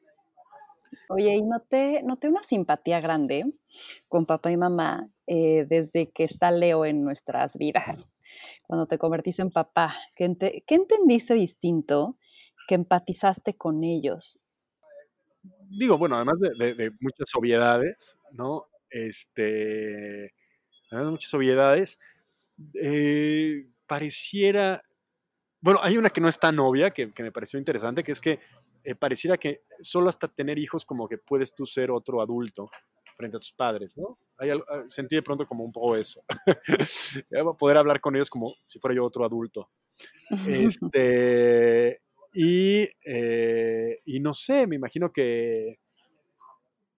[1.10, 3.46] Oye, y noté, noté una simpatía grande
[4.08, 8.10] con papá y mamá desde que está Leo en nuestras vidas,
[8.68, 9.96] cuando te convertiste en papá.
[10.16, 10.26] ¿Qué,
[10.68, 12.18] entendiste distinto
[12.68, 14.40] que empatizaste con ellos?
[15.70, 18.68] Digo, bueno, además de, de muchas obviedades, ¿no?
[18.90, 20.34] Este,
[21.02, 22.00] muchas obviedades.
[22.82, 24.84] Eh, pareciera,
[25.62, 28.40] bueno, hay una que no es tan obvia, que, me pareció interesante, que es que
[28.84, 32.70] eh, pareciera que solo hasta tener hijos como que puedes tú ser otro adulto
[33.16, 34.18] frente a tus padres, ¿no?
[34.38, 36.24] Hay, ah, sentí de pronto como un poco eso.
[37.60, 39.70] Poder hablar con ellos como si fuera yo otro adulto.
[40.48, 42.02] Este,
[42.34, 45.80] y, eh, y no sé, me imagino que,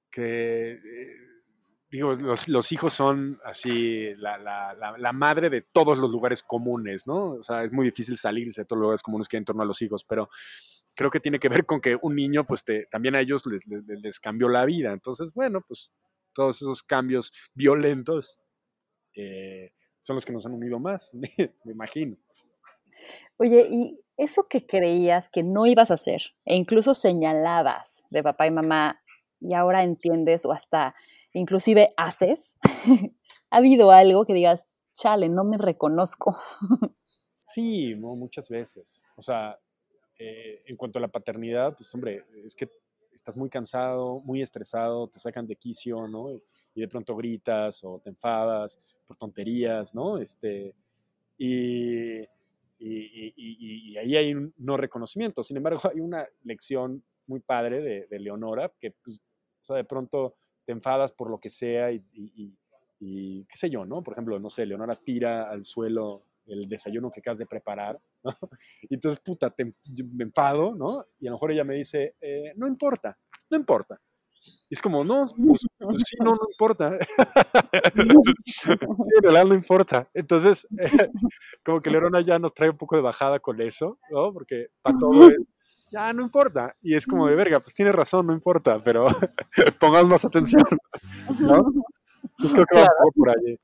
[0.10, 0.80] que
[1.96, 7.32] digo, los, hijos son así la, madre de todos los lugares comunes, ¿no?
[7.34, 9.64] O sea, es muy difícil salirse de todos los lugares comunes que hay en torno
[9.64, 10.30] a los hijos, pero
[10.96, 14.50] creo que tiene que ver con que un niño, pues también a ellos les, cambió
[14.50, 14.92] la vida.
[14.92, 15.92] Entonces, bueno, pues
[16.34, 18.40] todos esos cambios violentos
[19.16, 21.12] eh, son los que nos han unido más,
[21.64, 22.18] me imagino.
[23.38, 28.48] Oye, y eso que creías que no ibas a hacer, e incluso señalabas de papá
[28.48, 29.02] y mamá,
[29.42, 30.96] y ahora entiendes o hasta
[31.34, 32.58] inclusive haces,
[33.52, 36.38] ¿ha habido algo que digas, chale, no me reconozco?
[37.34, 39.06] sí, muchas veces.
[39.18, 39.60] O sea,
[40.18, 42.70] eh, en cuanto a la paternidad, pues hombre, es que
[43.14, 46.30] estás muy cansado, muy estresado, te sacan de quicio, ¿no?
[46.74, 50.18] Y de pronto gritas o te enfadas por tonterías, ¿no?
[50.18, 50.76] Este,
[51.38, 52.28] y,
[53.98, 55.44] ahí hay un no reconocimiento.
[55.44, 59.22] Sin embargo, hay una lección muy padre de, Leonora que pues,
[59.60, 62.04] sea, de pronto te enfadas por lo que sea y,
[63.00, 64.02] qué sé yo, ¿no?
[64.02, 68.32] Por ejemplo, no sé, Leonora tira al suelo el desayuno que acabas de preparar, ¿no?
[68.84, 71.04] Y entonces, puta, te, me enfado, ¿no?
[71.20, 73.18] Y a lo mejor ella me dice, eh, no importa,
[73.50, 74.00] no importa.
[74.70, 76.98] Y es como, no, pues, pues sí, no, no importa.
[78.46, 80.10] sí, en realidad no importa.
[80.14, 80.68] Entonces,
[81.64, 84.34] como que Leonora ya nos trae un poco de bajada con eso, ¿no?
[84.34, 85.36] Porque para todo es,
[85.92, 86.76] ya no importa.
[86.82, 89.08] Y es como de verga, pues tiene razón, no importa, pero
[89.80, 90.64] pongamos más atención,
[91.40, 91.72] ¿no?
[92.38, 93.58] Pues creo que va por allí.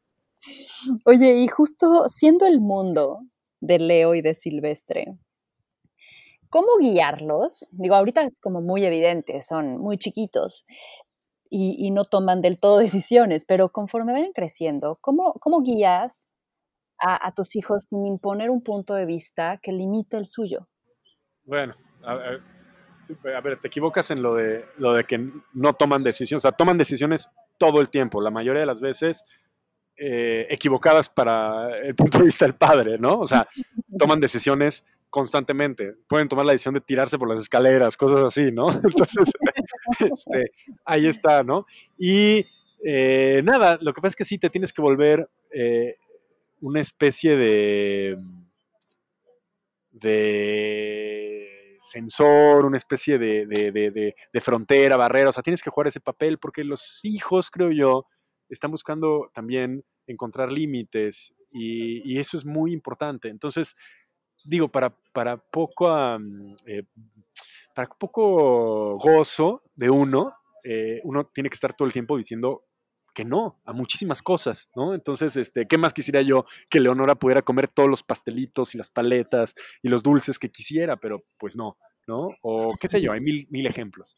[1.06, 3.22] Oye, y justo siendo el mundo
[3.60, 5.18] de Leo y de Silvestre,
[6.50, 7.70] ¿cómo guiarlos?
[7.72, 10.66] Digo, ahorita es como muy evidente, son muy chiquitos
[11.50, 16.28] y, no toman del todo decisiones, pero conforme vayan creciendo, ¿cómo, cómo guías
[17.04, 20.68] a, tus hijos sin imponer un punto de vista que limite el suyo?
[21.46, 21.74] Bueno,
[22.04, 25.18] a, a, ver, te equivocas en lo de, lo de que
[25.54, 27.28] no toman decisiones, o sea, toman decisiones
[27.58, 29.26] todo el tiempo, la mayoría de las veces
[29.98, 33.20] eh, equivocadas para el punto de vista del padre, ¿no?
[33.20, 33.46] O sea,
[34.00, 35.94] toman decisiones constantemente.
[36.08, 38.72] Pueden tomar la decisión de tirarse por las escaleras, cosas así, ¿no?
[38.84, 39.32] Entonces,
[40.00, 40.52] este,
[40.86, 41.66] ahí está, ¿no?
[41.98, 42.46] Y
[42.84, 45.96] eh, nada, lo que pasa es que sí te tienes que volver eh,
[46.62, 48.18] una especie de
[49.92, 56.38] de sensor, una especie de, de, frontera, barrera, o sea, tienes que jugar ese papel
[56.38, 58.06] porque los hijos, creo yo,
[58.52, 63.30] están buscando también encontrar límites y, eso es muy importante.
[63.30, 63.76] Entonces,
[64.44, 65.90] digo, para, para, poco,
[66.66, 66.84] eh,
[67.74, 70.32] para poco gozo de uno,
[70.64, 72.66] eh, uno tiene que estar todo el tiempo diciendo
[73.14, 74.94] que no a muchísimas cosas, ¿no?
[74.94, 78.90] Entonces, este, ¿qué más quisiera yo que Leonora pudiera comer todos los pastelitos y las
[78.90, 82.30] paletas y los dulces que quisiera, pero pues no, ¿no?
[82.42, 84.16] O qué sé yo, hay mil, mil ejemplos.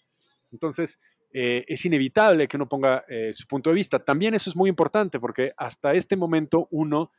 [0.52, 1.00] Entonces,
[1.36, 3.98] eh, es inevitable que uno ponga eh, su punto de vista.
[3.98, 7.10] También eso es muy importante porque hasta este momento uno,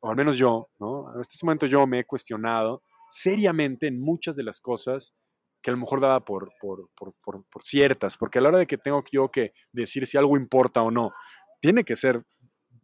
[0.00, 1.08] o al menos yo, ¿no?
[1.08, 5.14] Hasta este momento yo me he cuestionado seriamente en muchas de las cosas
[5.62, 8.66] que a lo mejor daba por, por, por, por, ciertas, porque a la hora de
[8.66, 11.12] que tengo yo que decir si algo importa o no,
[11.60, 12.24] tiene que ser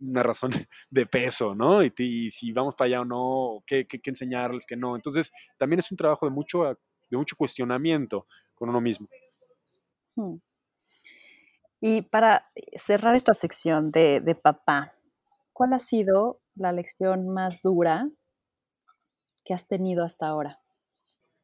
[0.01, 0.51] una razón
[0.91, 1.83] de peso, ¿no?
[1.83, 4.95] Y, si vamos para allá o no, qué, qué, enseñarles, qué no.
[4.95, 9.09] Entonces, también es un trabajo de mucho, de mucho cuestionamiento con uno mismo.
[10.15, 10.37] Hmm.
[11.81, 14.95] Y para cerrar esta sección de, de papá,
[15.53, 18.09] ¿cuál ha sido la lección más dura
[19.45, 20.61] que has tenido hasta ahora?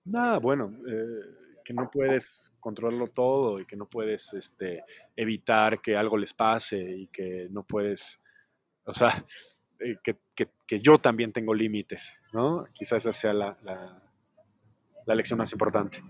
[0.04, 4.82] Nada, bueno, eh, que no puedes controlarlo todo y que no puedes este,
[5.14, 8.20] evitar que algo les pase y que no puedes,
[8.84, 9.10] o sea,
[9.80, 12.66] eh, que, que, yo también tengo límites, ¿no?
[12.72, 14.02] Quizás esa sea la, la,
[15.06, 16.02] la lección más importante.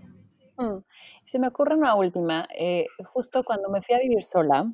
[0.57, 0.79] Mm,
[1.25, 2.47] se me ocurre una última.
[2.55, 4.71] Eh, justo cuando me fui a vivir sola,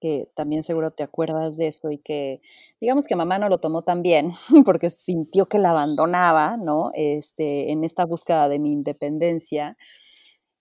[0.00, 2.40] que también seguro te acuerdas de eso y que
[2.80, 4.32] digamos que mamá no lo tomó tan bien
[4.64, 6.90] porque sintió que la abandonaba, ¿no?
[6.94, 9.76] Este, en esta búsqueda de mi independencia.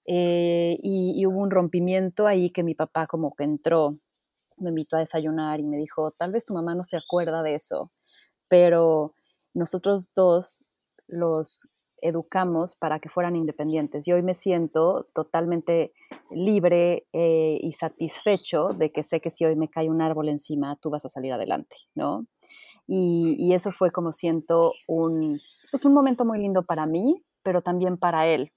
[0.06, 4.00] Eh, y, hubo un rompimiento ahí que mi papá como que entró,
[4.58, 7.56] me invitó a desayunar y me dijo, tal vez tu mamá no se acuerda de
[7.56, 7.92] eso,
[8.48, 9.16] pero
[9.54, 10.66] nosotros dos
[11.08, 11.70] los
[12.02, 14.08] educamos para que fueran independientes.
[14.08, 15.94] Y hoy me siento totalmente
[16.32, 20.78] libre eh, y satisfecho de que sé que si hoy me cae un árbol encima,
[20.82, 22.26] tú vas a salir adelante, ¿no?
[22.88, 27.98] Y, eso fue como siento un, pues un momento muy lindo para mí, pero también
[27.98, 28.52] para él.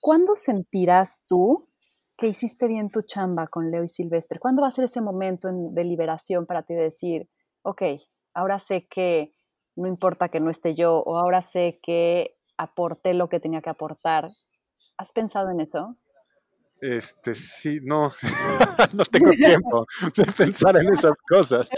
[0.00, 1.68] ¿Cuándo sentirás tú
[2.16, 4.38] que hiciste bien tu chamba con Leo y Silvestre?
[4.38, 7.28] ¿Cuándo va a ser ese momento de liberación para ti de decir,
[7.62, 7.82] ok,
[8.32, 9.34] ahora sé que
[9.78, 13.70] no importa que no esté yo, o ahora sé que aporté lo que tenía que
[13.70, 14.24] aportar.
[14.96, 15.96] ¿Has pensado en eso?
[16.80, 18.12] Este, sí, no,
[18.94, 19.86] no tengo tiempo
[20.16, 21.70] de pensar en esas cosas.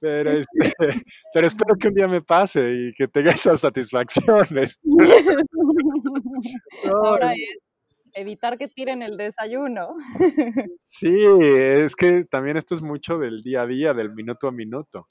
[0.00, 0.72] pero, este,
[1.32, 4.80] pero, espero que un día me pase y que tenga esas satisfacciones.
[6.84, 7.58] Ahora es
[8.14, 9.94] evitar que tiren el desayuno.
[10.80, 15.06] Sí, es que también esto es mucho del día a día, del minuto a minuto.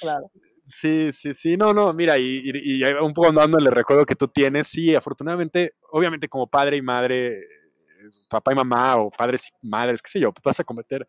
[0.00, 0.30] Claro.
[0.66, 4.66] Sí, sí, sí, no, no, mira, y, un poco andando el recuerdo que tú tienes,
[4.66, 7.38] sí, afortunadamente, obviamente como padre y madre,
[8.30, 11.06] papá y mamá, o padres y madres, qué sé yo, vas a cometer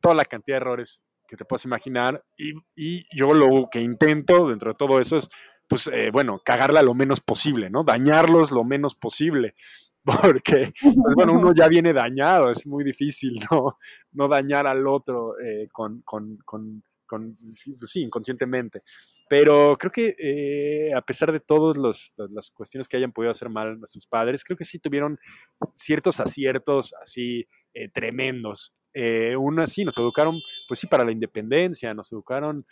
[0.00, 4.70] toda la cantidad de errores que te puedas imaginar, y, yo lo que intento dentro
[4.72, 5.28] de todo eso es,
[5.68, 7.84] pues, eh, bueno, cagarla lo menos posible, ¿no?
[7.84, 9.54] Dañarlos lo menos posible,
[10.04, 13.78] porque, pues, bueno, uno ya viene dañado, es muy difícil, ¿no?
[14.12, 18.80] No dañar al otro eh, con, con, con, con, sí, inconscientemente.
[19.28, 23.78] Pero creo que eh, a pesar de todas las cuestiones que hayan podido hacer mal
[23.78, 25.18] nuestros padres, creo que sí tuvieron
[25.74, 28.74] ciertos aciertos así eh, tremendos.
[29.38, 30.38] Uno sí, nos educaron,
[30.68, 32.64] pues sí, para la independencia, nos educaron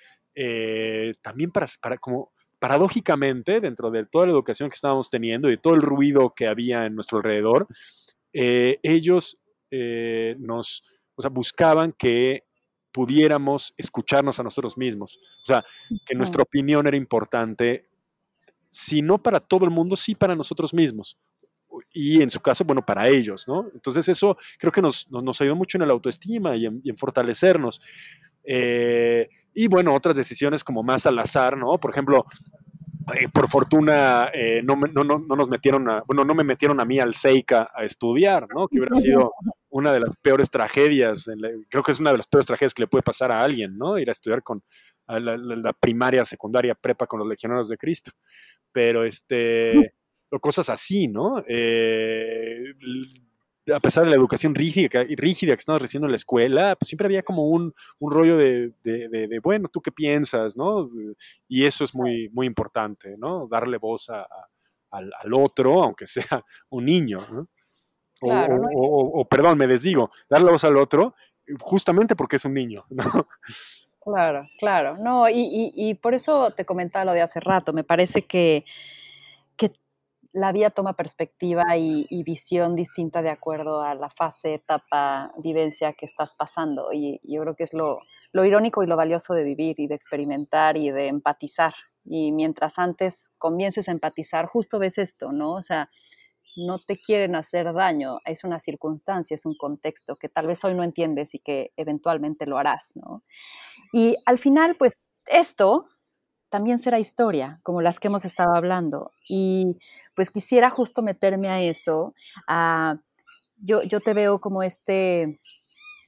[1.20, 2.31] también para, para, como
[2.62, 6.86] paradójicamente, dentro de toda la educación que estábamos teniendo y todo el ruido que había
[6.86, 7.66] en nuestro alrededor,
[8.32, 9.36] ellos
[10.38, 10.84] nos,
[11.16, 12.44] o sea, buscaban que
[12.92, 15.18] pudiéramos escucharnos a nosotros mismos.
[15.42, 15.64] O sea,
[16.06, 17.88] que nuestra opinión era importante,
[18.68, 21.18] si no para todo el mundo, sí para nosotros mismos.
[21.92, 23.66] Y en su caso, bueno, para ellos, ¿no?
[23.74, 27.80] Entonces eso creo que nos, nos, ayudó mucho en la autoestima y en, fortalecernos.
[28.44, 31.78] Eh, y bueno, otras decisiones como más al azar, ¿no?
[31.78, 32.24] Por ejemplo,
[33.14, 36.98] eh, por fortuna eh, no, no, no, nos metieron a, no me metieron a mí
[36.98, 38.68] al Seika a estudiar, ¿no?
[38.68, 39.32] Que hubiera sido
[39.68, 41.28] una de las peores tragedias,
[41.68, 43.98] creo que es una de las peores tragedias que le puede pasar a alguien, ¿no?
[43.98, 44.62] Ir a estudiar con
[45.08, 48.12] la, primaria, secundaria, prepa con los legionarios de Cristo.
[48.70, 49.94] Pero este,
[50.30, 51.44] o cosas así, ¿no?
[51.46, 52.74] Eh,
[53.70, 57.06] a pesar de la educación rígida, rígida que estamos recibiendo en la escuela, pues siempre
[57.06, 60.56] había como un, rollo de, bueno, ¿tú qué piensas?
[60.56, 60.90] ¿no?
[61.46, 63.46] Y eso es muy, muy importante, ¿no?
[63.48, 67.46] Darle voz al, otro, aunque sea un niño, ¿no?
[68.74, 71.14] O, perdón, me desdigo, darle voz al otro
[71.60, 73.04] justamente porque es un niño, ¿no?
[74.00, 74.96] Claro, claro.
[74.98, 77.72] No, y, por eso te comentaba lo de hace rato.
[77.72, 78.64] Me parece que
[80.32, 86.06] la vida toma perspectiva y, visión distinta de acuerdo a la fase, etapa, vivencia que
[86.06, 86.92] estás pasando.
[86.92, 88.00] Y, yo creo que es lo,
[88.32, 91.74] irónico y lo valioso de vivir y de experimentar y de empatizar.
[92.04, 95.52] Y mientras antes comiences a empatizar, justo ves esto, ¿no?
[95.52, 95.90] O sea,
[96.56, 100.74] no te quieren hacer daño, es una circunstancia, es un contexto que tal vez hoy
[100.74, 103.22] no entiendes y que eventualmente lo harás, ¿no?
[103.92, 105.86] Y al final, pues esto
[106.52, 109.10] también será historia, como las que hemos estado hablando.
[109.26, 109.78] Y
[110.14, 112.14] pues quisiera justo meterme a eso.
[113.56, 115.40] yo, te veo como este,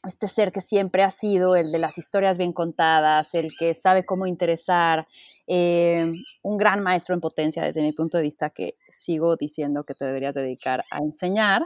[0.06, 4.04] este ser que siempre ha sido el de las historias bien contadas, el que sabe
[4.04, 5.08] cómo interesar,
[5.46, 9.94] eh, un gran maestro en potencia desde mi punto de vista que sigo diciendo que
[9.94, 11.62] te deberías dedicar a enseñar.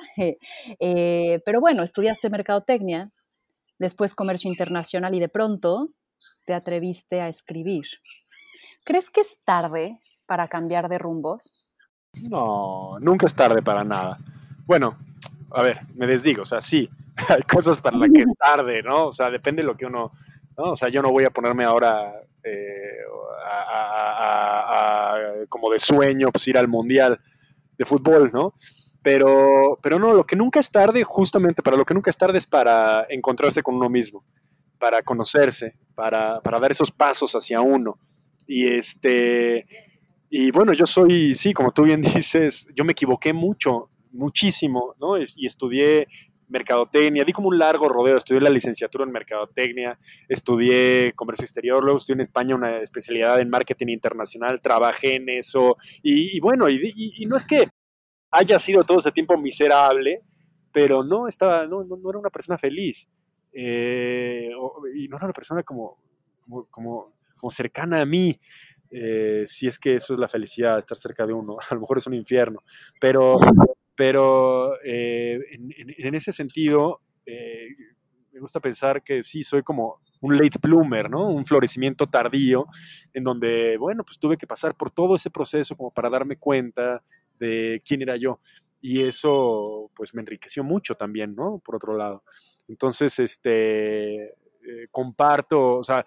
[0.80, 3.10] Eh, pero bueno, estudiaste mercadotecnia,
[3.78, 5.88] después comercio internacional y de pronto
[6.46, 7.86] te atreviste a escribir.
[8.88, 11.74] ¿Crees que es tarde para cambiar de rumbos?
[12.22, 14.16] No, nunca es tarde para nada.
[14.64, 14.96] Bueno,
[15.50, 16.88] a ver, me desdigo, o sea, sí,
[17.28, 19.08] hay cosas para las que es tarde, ¿no?
[19.08, 20.12] O sea, depende de lo que uno,
[20.56, 20.72] ¿no?
[20.72, 22.96] O sea, yo no voy a ponerme ahora eh,
[25.50, 27.20] como de sueño, pues ir al mundial
[27.76, 28.54] de fútbol, ¿no?
[29.02, 32.38] Pero, pero no, lo que nunca es tarde, justamente para lo que nunca es tarde
[32.38, 34.24] es para encontrarse con uno mismo,
[34.78, 37.98] para conocerse, para, para dar esos pasos hacia uno.
[38.48, 39.66] Y este,
[40.30, 45.18] y bueno, yo soy, sí, como tú bien dices, yo me equivoqué mucho, muchísimo, ¿no?
[45.18, 46.08] Y estudié
[46.48, 49.98] mercadotecnia, di como un largo rodeo, estudié la licenciatura en mercadotecnia,
[50.30, 55.76] estudié comercio exterior, luego estudié en España una especialidad en marketing internacional, trabajé en eso,
[56.02, 57.68] y, bueno, y, no es que
[58.30, 60.22] haya sido todo ese tiempo miserable,
[60.72, 63.10] pero no estaba, no, no, era una persona feliz,
[63.52, 64.48] eh,
[64.96, 65.98] y no era una persona como,
[66.48, 67.17] como como
[67.50, 68.38] cercana a mí,
[68.90, 71.56] eh, si es que eso es la felicidad, estar cerca de uno.
[71.70, 72.62] A lo mejor es un infierno,
[73.00, 73.36] pero,
[73.94, 77.68] pero eh, en, ese sentido, eh,
[78.32, 81.28] me gusta pensar que sí, soy como un late bloomer, ¿no?
[81.28, 82.66] Un florecimiento tardío,
[83.12, 87.02] en donde, bueno, pues tuve que pasar por todo ese proceso como para darme cuenta
[87.38, 88.40] de quién era yo.
[88.80, 91.60] Y eso, pues, me enriqueció mucho también, ¿no?
[91.64, 92.22] Por otro lado.
[92.68, 94.34] Entonces, este,
[94.90, 96.04] comparto, o sea,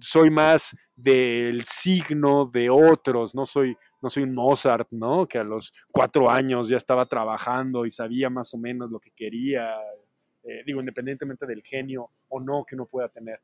[0.00, 5.26] soy más del signo de otros, no soy, no soy un Mozart, ¿no?
[5.26, 9.10] Que a los cuatro años ya estaba trabajando y sabía más o menos lo que
[9.12, 9.76] quería,
[10.42, 13.40] eh, digo, independientemente del genio o no que uno pueda tener.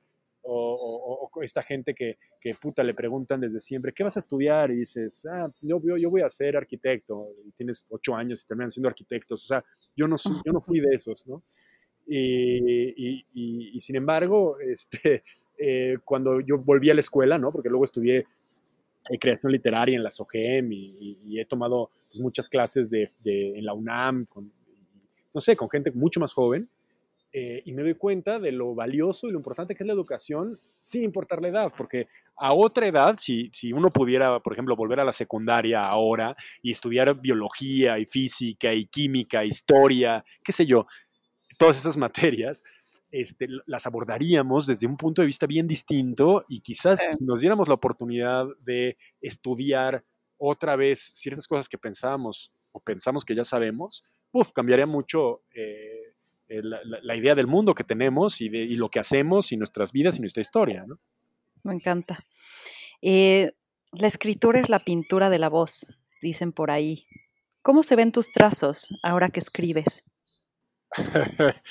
[0.49, 4.71] O, esta gente que, que, puta le preguntan desde siempre, ¿qué vas a estudiar?
[4.71, 7.31] Y dices, ah, yo, yo, voy a ser arquitecto.
[7.45, 9.43] Y tienes ocho años y terminan siendo arquitectos.
[9.43, 9.65] O sea,
[9.97, 11.43] yo no, yo no fui de esos, ¿no?
[12.07, 13.27] Y, y,
[13.75, 15.25] y, sin embargo, este,
[15.59, 17.51] eh, cuando yo volví a la escuela, ¿no?
[17.51, 18.27] Porque luego estudié
[19.09, 23.75] eh, creación literaria en la SOGEM y, he tomado pues, muchas clases de, en la
[23.75, 24.53] UNAM, con,
[25.35, 26.69] no sé, con gente mucho más joven.
[27.33, 30.57] Eh, y me doy cuenta de lo valioso y lo importante que es la educación
[30.79, 35.01] sin importar la edad, porque a otra edad, si, si uno pudiera, por ejemplo, volver
[35.01, 40.87] a la secundaria ahora y estudiar biología y física y química, historia, qué sé yo,
[41.57, 42.63] todas esas materias,
[43.11, 47.69] este, las abordaríamos desde un punto de vista bien distinto y quizás si nos diéramos
[47.69, 50.05] la oportunidad de estudiar
[50.39, 56.13] otra vez ciertas cosas que pensábamos o pensamos que ya sabemos, uf, cambiaría mucho eh,
[56.49, 60.19] la, idea del mundo que tenemos y, de, y lo que hacemos y nuestras vidas
[60.19, 60.85] y nuestra historia.
[60.87, 60.99] ¿no?
[61.63, 62.25] Me encanta.
[63.01, 63.53] Eh,
[63.93, 67.07] la escritura es la pintura de la voz, dicen por ahí.
[67.63, 70.05] ¿Cómo se ven tus trazos ahora que escribes?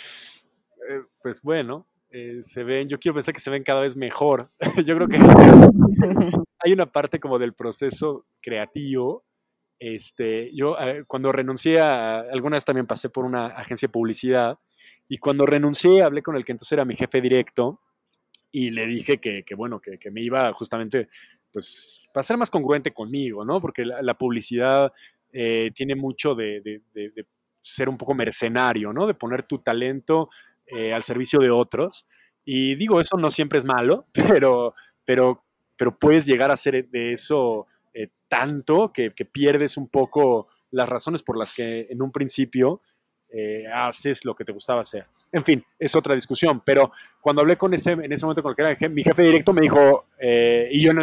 [0.88, 4.52] Eh, pues bueno, eh, se ven, yo quiero pensar que se ven cada vez mejor.
[4.86, 5.18] yo creo que
[6.60, 9.26] hay una parte como del proceso creativo.
[9.80, 14.60] Este, yo cuando renuncié a, alguna vez también pasé por una agencia de publicidad
[15.10, 17.80] y cuando renuncié hablé con el que entonces era mi jefe directo
[18.52, 21.10] y le dije que, bueno, que, me iba justamente,
[21.52, 23.60] pues, para ser más congruente conmigo, ¿no?
[23.60, 24.94] Porque la, publicidad
[25.34, 26.82] eh, tiene mucho de,
[27.74, 29.08] ser un poco mercenario, ¿no?
[29.08, 30.30] De poner tu talento
[30.66, 32.06] eh, al servicio de otros.
[32.44, 35.44] Y digo, eso no siempre es malo, pero, pero,
[35.76, 41.24] pero puedes llegar a ser de eso eh, tanto que, pierdes un poco las razones
[41.24, 42.82] por las que en un principio
[43.74, 45.08] haces lo que te gustaba hacer.
[45.36, 48.56] En fin, es otra discusión, pero cuando hablé con ese, en ese momento con el
[48.56, 50.94] que era mi jefe directo, me dijo, eh, y yo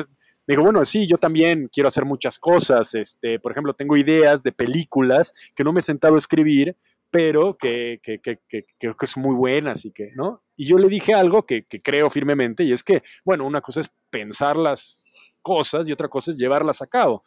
[0.47, 2.95] me dijo, bueno, sí, yo también quiero hacer muchas cosas.
[2.95, 6.77] Este, por ejemplo, tengo ideas de películas que no me he sentado a escribir,
[7.13, 10.43] pero que, que, que, creo que son muy buenas y que, ¿no?
[10.57, 13.93] Y yo le dije algo que, creo firmemente, y es que, bueno, una cosa es
[14.11, 15.05] pensar las
[15.43, 17.23] cosas y otra cosa es llevarlas a cabo.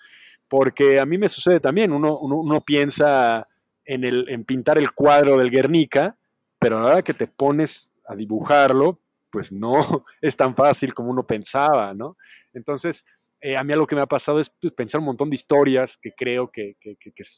[0.48, 3.48] Porque a mí me sucede también, uno, uno, piensa
[3.86, 6.18] en, el, en pintar el cuadro del Guernica,
[6.58, 9.00] pero a la hora que te pones a dibujarlo,
[9.36, 12.16] pues no es tan fácil como uno pensaba, ¿no?
[12.54, 13.04] Entonces,
[13.42, 15.98] eh, a mí algo que me ha pasado es pues, pensar un montón de historias
[15.98, 16.78] que creo que,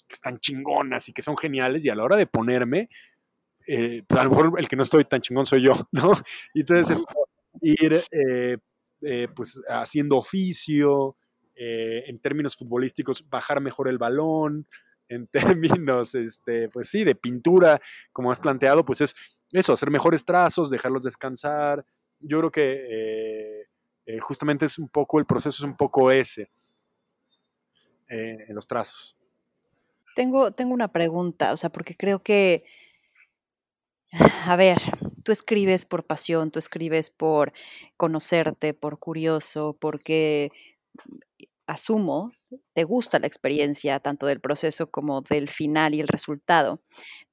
[0.07, 2.87] están chingonas y que son geniales y a la hora de ponerme,
[3.65, 6.11] eh, pues, a lo mejor el que no estoy tan chingón soy yo, ¿no?
[6.53, 7.03] Y entonces es
[7.63, 11.15] ir eh, pues haciendo oficio,
[11.59, 14.67] en términos futbolísticos, bajar mejor el balón,
[15.09, 15.27] en
[15.81, 17.79] términos, este, pues sí, de pintura,
[18.11, 19.15] como has planteado, pues es
[19.51, 21.85] eso, hacer mejores trazos, dejarlos descansar.
[22.19, 23.67] Yo creo que eh,
[24.05, 26.49] eh, justamente es un poco, el proceso es un poco ese
[28.09, 29.15] eh, en los trazos.
[30.15, 32.63] Tengo, tengo una pregunta, o sea, porque creo que,
[34.45, 34.79] a ver,
[35.23, 37.53] tú escribes por pasión, tú escribes por
[37.97, 40.51] conocerte, por curioso, porque
[41.67, 42.31] asumo,
[42.73, 46.81] te gusta la experiencia tanto del proceso como del final y el resultado,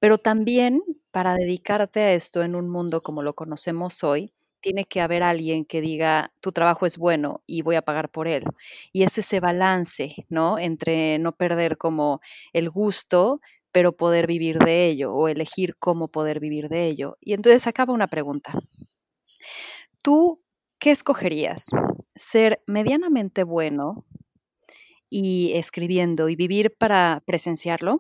[0.00, 5.00] pero también para dedicarte a esto en un mundo como lo conocemos hoy, tiene que
[5.02, 8.44] haber alguien que diga, tu trabajo es bueno y voy a pagar por él.
[8.92, 10.58] Y es ese balance, ¿no?
[10.58, 12.20] Entre no perder como
[12.54, 13.40] el gusto,
[13.72, 17.18] pero poder vivir de ello o elegir cómo poder vivir de ello.
[17.20, 18.54] Y entonces acaba una pregunta.
[20.02, 20.40] ¿Tú
[20.78, 21.66] qué escogerías?
[22.14, 24.04] ¿Ser medianamente bueno
[25.10, 27.98] y escribiendo y vivir para presenciarlo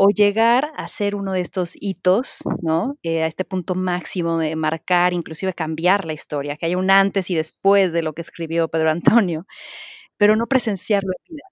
[0.00, 2.96] o llegar a ser uno de estos hitos, ¿no?
[3.02, 7.30] Eh, a este punto máximo de marcar, inclusive cambiar la historia, que haya un antes
[7.30, 9.44] y después de lo que escribió Pedro Antonio,
[10.16, 11.44] pero no presenciarlo en vida.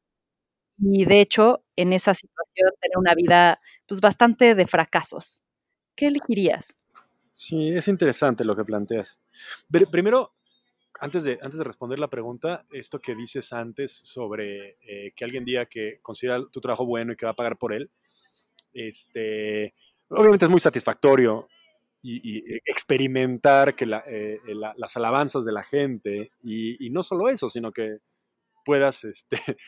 [0.79, 5.43] Y de hecho, en esa situación, tener una vida pues bastante de fracasos.
[5.97, 6.79] ¿Qué elegirías?
[7.33, 9.19] Sí, es interesante lo que planteas.
[9.91, 10.36] Primero,
[11.01, 15.45] antes de, antes de responder la pregunta, esto que dices antes sobre eh, que alguien
[15.45, 17.91] diga que considera tu trabajo bueno y que va a pagar por él,
[18.73, 19.75] este,
[20.09, 21.49] obviamente es muy satisfactorio
[22.03, 24.39] y, experimentar que eh,
[24.77, 27.99] las alabanzas de la gente y, no solo eso, sino que
[28.65, 29.39] puedas, este,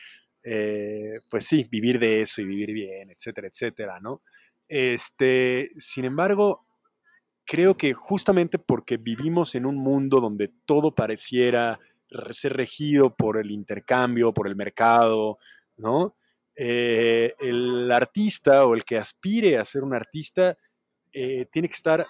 [0.43, 4.21] eh, pues sí, vivir de eso y vivir bien, etcétera, etcétera, ¿no?
[4.67, 6.65] Este, sin embargo,
[7.49, 11.79] creo que justamente porque vivimos en un mundo donde todo pareciera
[12.29, 15.39] ser regido por el intercambio, por el mercado,
[15.75, 16.15] ¿no?
[16.55, 20.59] Eh, el artista o el que aspire a ser un artista
[21.11, 22.05] eh, tiene que estar,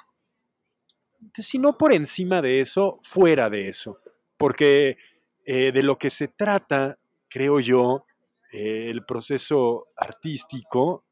[1.34, 3.98] si no por encima de eso, fuera de eso.
[4.36, 4.98] Porque
[5.46, 8.04] eh, de lo que se trata, creo yo,
[8.52, 11.06] el proceso artístico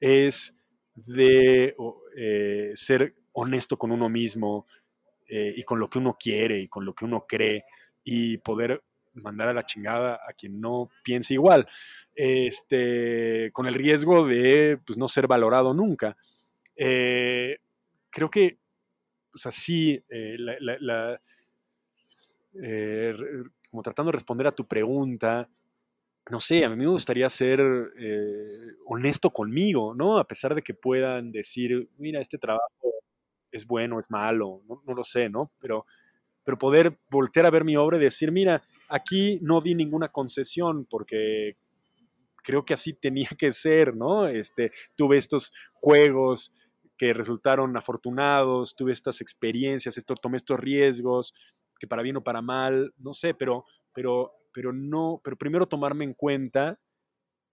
[0.00, 0.54] es
[0.94, 1.74] de
[2.74, 4.66] ser honesto con uno mismo
[5.28, 7.64] eh, y con lo que uno quiere y con lo que uno cree
[8.02, 8.82] y poder
[9.14, 11.68] mandar a la chingada a quien no piense igual,
[12.14, 16.16] este, con el riesgo de pues, no ser valorado nunca.
[16.76, 17.58] Eh,
[18.08, 18.58] creo que,
[19.34, 19.52] o sea,
[22.62, 23.12] eh,
[23.70, 25.48] como tratando de responder a tu pregunta,
[26.30, 27.60] no sé, a mí me gustaría ser
[28.86, 30.18] honesto conmigo, ¿no?
[30.18, 32.99] A pesar de que puedan decir, mira, este trabajo
[33.50, 35.52] es bueno, es malo, no, no lo sé, ¿no?
[35.60, 35.86] Pero,
[36.44, 40.86] pero poder voltear a ver mi obra y decir, mira, aquí no di ninguna concesión
[40.86, 41.56] porque
[42.42, 44.26] creo que así tenía que ser, ¿no?
[44.26, 46.52] Este, tuve estos juegos
[46.96, 51.32] que resultaron afortunados, tuve estas experiencias, esto, tomé estos riesgos,
[51.78, 56.04] que para bien o para mal, no sé, pero, pero, pero no, pero primero tomarme
[56.04, 56.78] en cuenta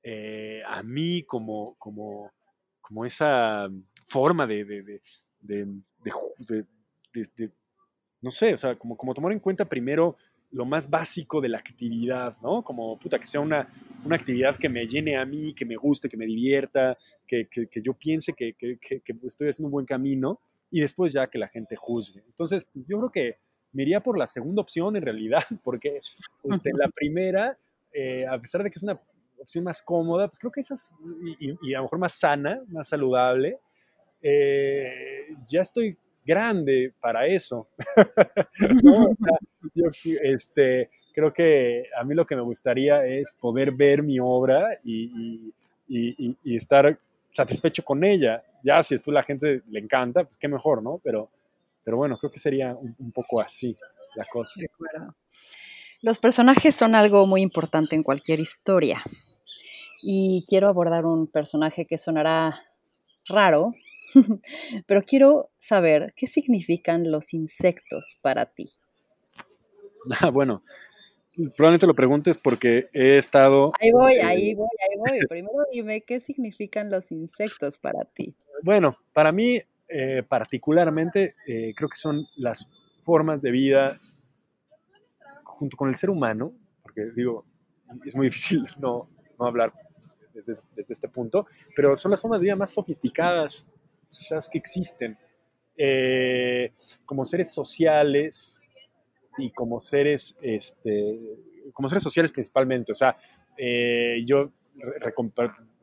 [0.03, 2.33] eh, a mí como, como,
[2.81, 3.69] como esa
[4.05, 5.01] forma de, de, de,
[8.21, 10.15] no sé, o sea, como, como tomar en cuenta primero
[10.51, 12.63] lo más básico de la actividad, ¿no?
[12.63, 13.67] Como, puta, que sea una,
[14.05, 17.67] una actividad que me llene a mí, que me guste, que me divierta, que, que,
[17.67, 18.79] que yo piense que, que,
[19.25, 20.39] estoy haciendo un buen camino
[20.71, 22.23] y después ya que la gente juzgue.
[22.25, 23.37] Entonces, pues yo creo que
[23.73, 25.99] me iría por la segunda opción en realidad, porque
[26.43, 27.57] este, la primera,
[27.91, 28.99] eh, a pesar de que es una
[29.39, 30.93] opción más cómoda, pues creo que esa es,
[31.39, 33.59] y, a lo mejor más sana, más saludable,
[34.21, 37.69] eh, ya estoy grande para eso.
[39.73, 39.85] yo
[40.21, 45.53] este, creo que a mí lo que me gustaría es poder ver mi obra y,
[46.43, 46.97] estar
[47.31, 48.43] satisfecho con ella.
[48.61, 50.99] Ya si esto la gente le encanta, pues qué mejor, ¿no?
[51.03, 51.29] Pero,
[51.83, 53.75] pero bueno, creo que sería un, poco así
[54.15, 54.51] la cosa.
[56.01, 59.01] Los personajes son algo muy importante en cualquier historia.
[60.03, 62.61] Y quiero abordar un personaje que sonará
[63.27, 63.73] raro,
[64.87, 68.69] Pero quiero saber qué significan los insectos para ti.
[70.21, 70.63] Ah, bueno,
[71.55, 73.71] probablemente lo preguntes porque he estado...
[73.79, 75.19] Ahí voy, eh, ahí voy, ahí voy.
[75.29, 78.35] Primero dime qué significan los insectos para ti.
[78.63, 82.67] Bueno, para mí eh, particularmente eh, creo que son las
[83.01, 83.95] formas de vida
[85.43, 86.53] junto con el ser humano,
[86.83, 87.45] porque digo,
[88.05, 89.07] es muy difícil no,
[89.39, 89.73] no hablar
[90.33, 91.45] desde, desde, este punto,
[91.75, 93.67] pero son las formas de vida más sofisticadas
[94.09, 95.17] quizás que existen
[95.77, 96.73] eh,
[97.05, 98.61] como seres sociales
[99.37, 101.19] y como seres, este,
[101.73, 102.91] como seres sociales principalmente.
[102.91, 103.15] O sea,
[103.57, 104.51] eh, yo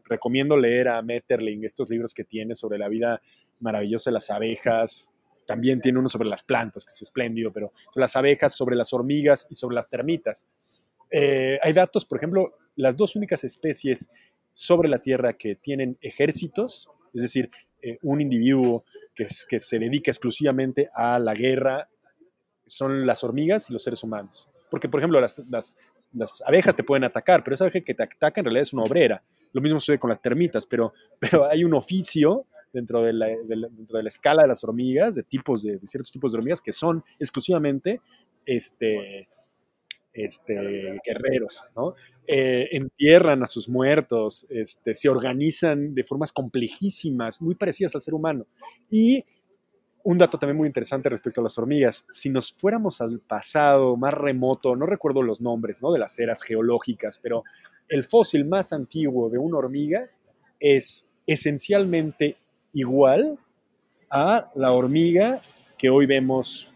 [0.07, 3.21] recomiendo leer a Metterling estos libros que tiene sobre la vida
[3.61, 5.13] maravillosa de las abejas.
[5.47, 8.93] También tiene uno sobre las plantas, que es espléndido, pero sobre las abejas, sobre las
[8.93, 10.47] hormigas y sobre las termitas.
[11.11, 14.11] Eh, hay datos, por ejemplo, las dos únicas especies
[14.53, 17.49] sobre la Tierra que tienen ejércitos, es decir,
[17.81, 18.85] eh, un individuo
[19.15, 21.89] que, se dedica exclusivamente a la guerra
[22.67, 24.49] son las hormigas y los seres humanos.
[24.71, 25.77] Porque, por ejemplo, las,
[26.45, 29.23] abejas te pueden atacar, pero esa abeja que te ataca en realidad es una obrera.
[29.53, 30.93] Lo mismo sucede con las termitas, pero,
[31.51, 35.63] hay un oficio dentro de, la, dentro de la escala de las hormigas, de, tipos
[35.63, 38.01] de, de, ciertos tipos de hormigas, que son exclusivamente
[38.45, 39.29] este,
[40.15, 41.67] este, guerreros.
[42.27, 48.15] Eh, entierran a sus muertos, este, se organizan de formas complejísimas, muy parecidas al ser
[48.15, 48.47] humano.
[48.89, 49.25] Y
[50.05, 54.13] un dato también muy interesante respecto a las hormigas, si nos fuéramos al pasado más
[54.13, 55.93] remoto, no recuerdo los nombres ¿no?
[55.93, 57.43] de las eras geológicas, pero
[57.89, 60.11] el fósil más antiguo de una hormiga
[60.61, 62.37] es esencialmente
[62.75, 63.39] igual
[64.11, 65.41] a la hormiga
[65.79, 66.74] que hoy vemos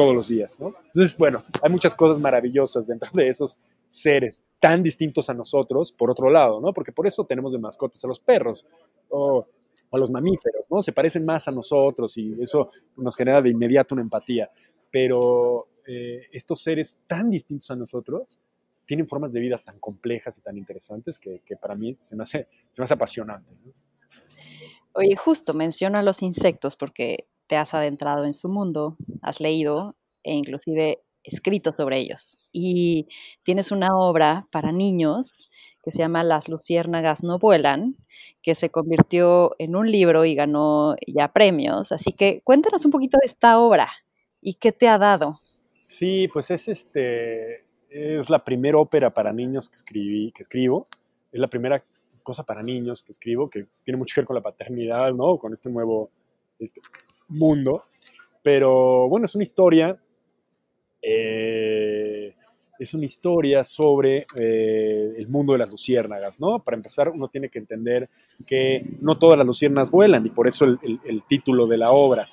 [0.00, 0.68] todos los días, ¿no?
[0.68, 6.10] Entonces, bueno, hay muchas cosas maravillosas dentro de esos seres tan distintos a nosotros, por
[6.10, 6.72] otro lado, ¿no?
[6.72, 8.64] Porque por eso tenemos de mascotas a los perros
[9.10, 9.46] o
[9.92, 10.80] a los mamíferos, ¿no?
[10.80, 14.50] Se parecen más a nosotros y eso nos genera de inmediato una empatía.
[14.90, 18.40] Pero eh, estos seres tan distintos a nosotros
[18.86, 22.48] tienen formas de vida tan complejas y tan interesantes que, para mí se me hace,
[22.70, 23.52] se me hace apasionante.
[24.94, 30.34] Oye, justo menciona los insectos porque te has adentrado en su mundo, has leído e
[30.34, 32.46] inclusive escrito sobre ellos.
[32.52, 33.08] Y
[33.42, 35.50] tienes una obra para niños
[35.82, 37.96] que se llama Las luciérnagas no vuelan,
[38.40, 41.90] que se convirtió en un libro y ganó ya premios.
[41.90, 43.90] Así que cuéntanos un poquito de esta obra
[44.40, 45.40] y qué te ha dado.
[45.80, 50.86] Sí, pues es este es la primera ópera para niños que escribí, que escribo.
[51.32, 51.84] Es la primera
[52.22, 55.36] cosa para niños que escribo que tiene mucho que ver con la paternidad, ¿no?
[55.36, 56.12] Con este nuevo
[56.60, 56.80] este,
[57.30, 57.82] mundo.
[58.42, 59.98] Pero bueno, es una historia.
[61.02, 62.34] Eh,
[62.80, 66.64] es una historia sobre eh, el mundo de las luciérnagas, ¿no?
[66.64, 68.08] Para empezar, uno tiene que entender
[68.46, 72.26] que no todas las luciérnagas vuelan y por eso el, título de la obra.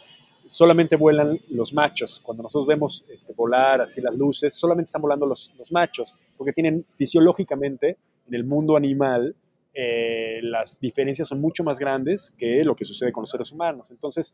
[0.45, 2.21] Solamente vuelan los machos.
[2.21, 6.53] Cuando nosotros vemos este, volar así las luces, solamente están volando los, los machos, porque
[6.53, 9.35] tienen fisiológicamente en el mundo animal
[9.77, 13.91] eh, las diferencias son mucho más grandes que lo que sucede con los seres humanos.
[13.91, 14.33] Entonces,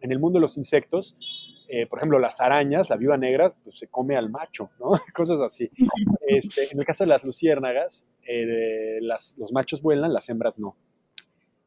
[0.00, 1.16] en el mundo de los insectos,
[1.68, 4.92] eh, por ejemplo, las arañas, la viuda negra, pues se come al macho, ¿no?
[5.14, 5.70] Cosas así.
[6.26, 10.76] Este, en el caso de las luciérnagas, eh, los machos vuelan, las hembras no.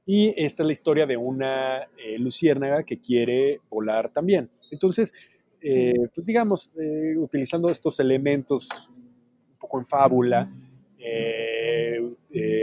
[0.10, 4.50] Y esta es la historia de una eh, luciérnaga que quiere volar también.
[4.72, 5.14] Entonces,
[5.62, 10.50] eh, pues digamos, eh, utilizando estos elementos un poco en fábula,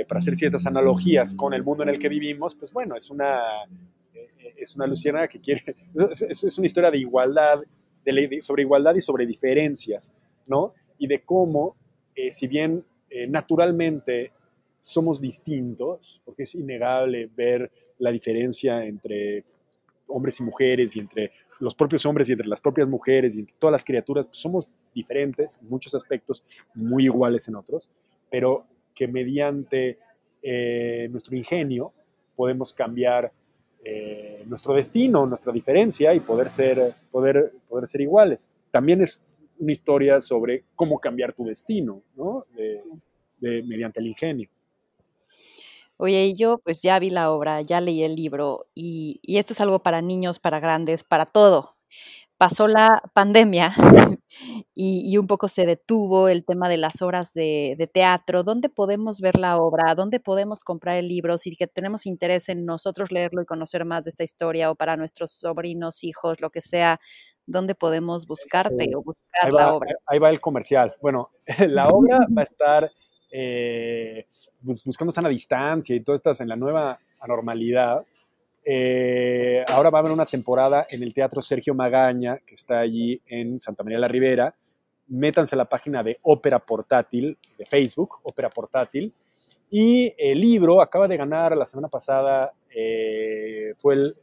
[0.09, 3.41] para hacer ciertas analogías con el mundo en el que vivimos, pues bueno, es una,
[4.57, 5.63] es una luciérnaga que quiere,
[6.11, 7.61] es, es una historia de igualdad,
[8.05, 10.13] de, sobre igualdad y sobre diferencias,
[10.47, 10.75] ¿no?
[10.99, 11.77] Y de cómo,
[12.31, 12.85] si bien
[13.29, 14.33] naturalmente
[14.81, 19.43] somos distintos, porque es innegable ver la diferencia entre
[20.09, 23.57] hombres y mujeres y entre los propios hombres y entre las propias mujeres y entre
[23.59, 26.45] todas las criaturas, pues somos diferentes en muchos aspectos,
[26.75, 27.91] muy iguales en otros,
[28.31, 29.99] pero que mediante
[30.43, 31.93] eh, nuestro ingenio
[32.37, 33.33] podemos cambiar
[33.85, 38.51] eh, nuestro destino, nuestra diferencia y poder ser, poder, poder ser iguales.
[38.71, 39.27] También es
[39.59, 42.47] una historia sobre cómo cambiar tu destino, ¿no?
[43.41, 44.49] mediante el ingenio.
[45.97, 49.61] Oye, y yo pues ya vi la obra, ya leí el libro y, esto es
[49.61, 51.77] algo para niños, para grandes, para todo.
[52.37, 53.75] Pasó la pandemia
[54.75, 58.43] y, un poco se detuvo el tema de las obras de, teatro.
[58.43, 59.95] ¿Dónde podemos ver la obra?
[59.95, 61.39] ¿Dónde podemos comprar el libro?
[61.39, 64.97] Si que tenemos interés en nosotros leerlo y conocer más de esta historia o para
[64.97, 67.01] nuestros sobrinos, hijos, lo que sea,
[67.47, 69.95] ¿dónde podemos buscarte o buscar la obra?
[70.07, 70.95] Ahí va el comercial.
[71.01, 71.31] Bueno,
[71.69, 72.91] la obra va a estar
[73.31, 74.27] eh,
[74.85, 78.05] buscando sana distancia y todo estas en la nueva anormalidad.
[78.65, 83.21] Eh, ahora va a haber una temporada en el Teatro Sergio Magaña, que está allí
[83.27, 84.55] en Santa María la Ribera.
[85.09, 89.13] Métanse a la página de Ópera Portátil, de Facebook, Ópera Portátil.
[89.71, 94.15] Y el libro acaba de ganar la semana pasada, eh, fue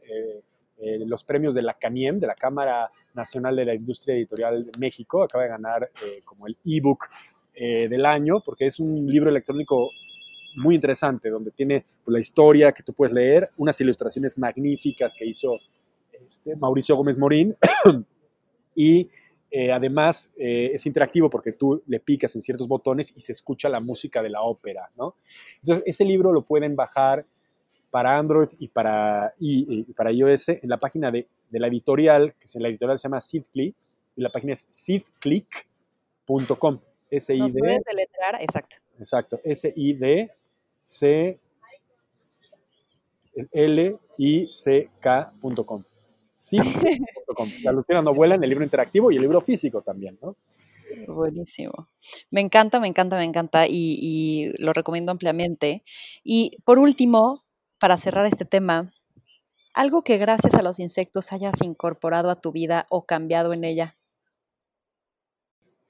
[1.06, 5.22] los premios de la CANIEM, de la Cámara Nacional de la Industria Editorial de México,
[5.22, 5.90] acaba de ganar
[6.24, 7.08] como el ebook
[7.54, 9.90] eh, del año, porque es un libro electrónico
[10.56, 15.26] muy interesante, donde tiene pues, la historia que tú puedes leer, unas ilustraciones magníficas que
[15.26, 15.58] hizo
[16.12, 17.56] este, Mauricio Gómez Morín,
[18.74, 19.08] y
[19.50, 23.68] eh, además eh, es interactivo porque tú le picas en ciertos botones y se escucha
[23.68, 25.16] la música de la ópera, ¿no?
[25.58, 27.26] Entonces, ese libro lo pueden bajar
[27.90, 32.46] para Android y para, y, para iOS en la página de, de, la editorial, que
[32.46, 33.76] es en la editorial se llama SidClick,
[34.16, 36.80] y la página es sidclick.com.
[37.10, 37.80] S-I-D.
[38.40, 38.76] Exacto.
[38.98, 39.40] Exacto.
[39.44, 40.30] S-I-D
[40.82, 41.38] C
[43.52, 45.82] L I C K.com.
[46.34, 47.50] Sí.com.
[47.62, 50.36] La Luciana no vuela en el libro interactivo y el libro físico también, ¿no?
[51.06, 51.88] Buenísimo.
[52.30, 55.84] Me encanta, me encanta, me encanta y, y lo recomiendo ampliamente.
[56.22, 57.44] Y por último,
[57.78, 58.92] para cerrar este tema,
[59.72, 63.96] algo que gracias a los insectos hayas incorporado a tu vida o cambiado en ella.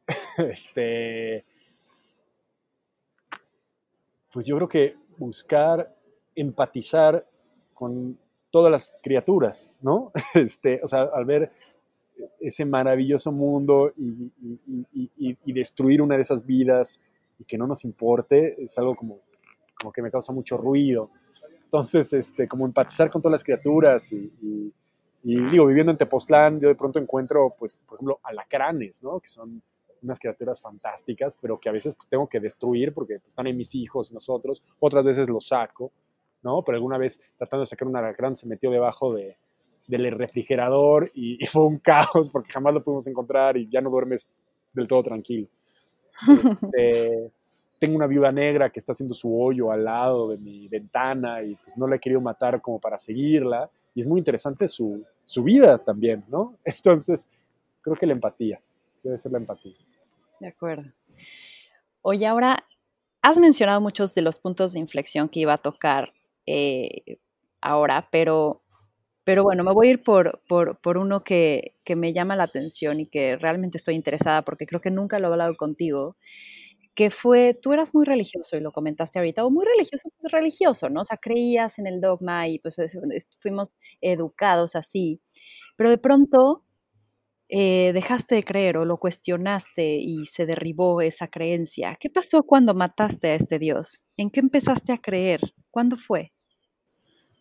[0.38, 1.44] este,
[4.32, 5.94] pues yo creo que buscar
[6.34, 7.26] empatizar
[7.74, 8.18] con
[8.50, 10.10] todas las criaturas, ¿no?
[10.34, 11.52] Este, o sea, al ver
[12.40, 17.00] ese maravilloso mundo y, destruir una de esas vidas
[17.38, 19.20] y que no nos importe, es algo como,
[19.78, 21.10] como que me causa mucho ruido.
[21.64, 24.72] Entonces, este, como empatizar con todas las criaturas y,
[25.22, 29.20] digo, viviendo en Tepoztlán, yo de pronto encuentro, pues, por ejemplo, alacranes, ¿no?
[29.20, 29.62] Que son
[30.02, 33.56] unas criaturas fantásticas, pero que a veces pues, tengo que destruir porque pues, están en
[33.56, 35.92] mis hijos, nosotros, otras veces los saco,
[36.42, 36.62] ¿no?
[36.64, 39.36] Pero alguna vez tratando de sacar un alacrán se metió debajo de,
[39.86, 44.28] del refrigerador y, fue un caos porque jamás lo pudimos encontrar y ya no duermes
[44.72, 45.48] del todo tranquilo.
[46.28, 47.32] Este,
[47.78, 51.56] tengo una viuda negra que está haciendo su hoyo al lado de mi ventana y
[51.56, 53.68] pues no la he querido matar como para seguirla.
[53.94, 56.56] Y es muy interesante su, su vida también, ¿no?
[56.64, 57.28] Entonces,
[57.80, 58.58] creo que la empatía,
[59.02, 59.74] debe ser la empatía.
[60.42, 60.90] De acuerdo.
[62.00, 62.66] Oye, ahora,
[63.22, 66.14] has mencionado muchos de los puntos de inflexión que iba a tocar
[66.46, 67.20] eh,
[67.60, 68.64] ahora, pero,
[69.22, 73.06] pero bueno, me voy a ir por, por, uno que, me llama la atención y
[73.06, 76.16] que realmente estoy interesada porque creo que nunca lo he hablado contigo,
[76.96, 80.90] que fue, tú eras muy religioso y lo comentaste ahorita, o muy religioso, pues religioso,
[80.90, 81.02] ¿no?
[81.02, 82.78] O sea, creías en el dogma y pues
[83.38, 85.20] fuimos educados así,
[85.76, 86.64] pero de pronto
[87.54, 91.98] eh, dejaste de creer o lo cuestionaste y se derribó esa creencia.
[92.00, 94.04] ¿Qué pasó cuando mataste a este Dios?
[94.16, 95.52] ¿En qué empezaste a creer?
[95.70, 96.30] ¿Cuándo fue?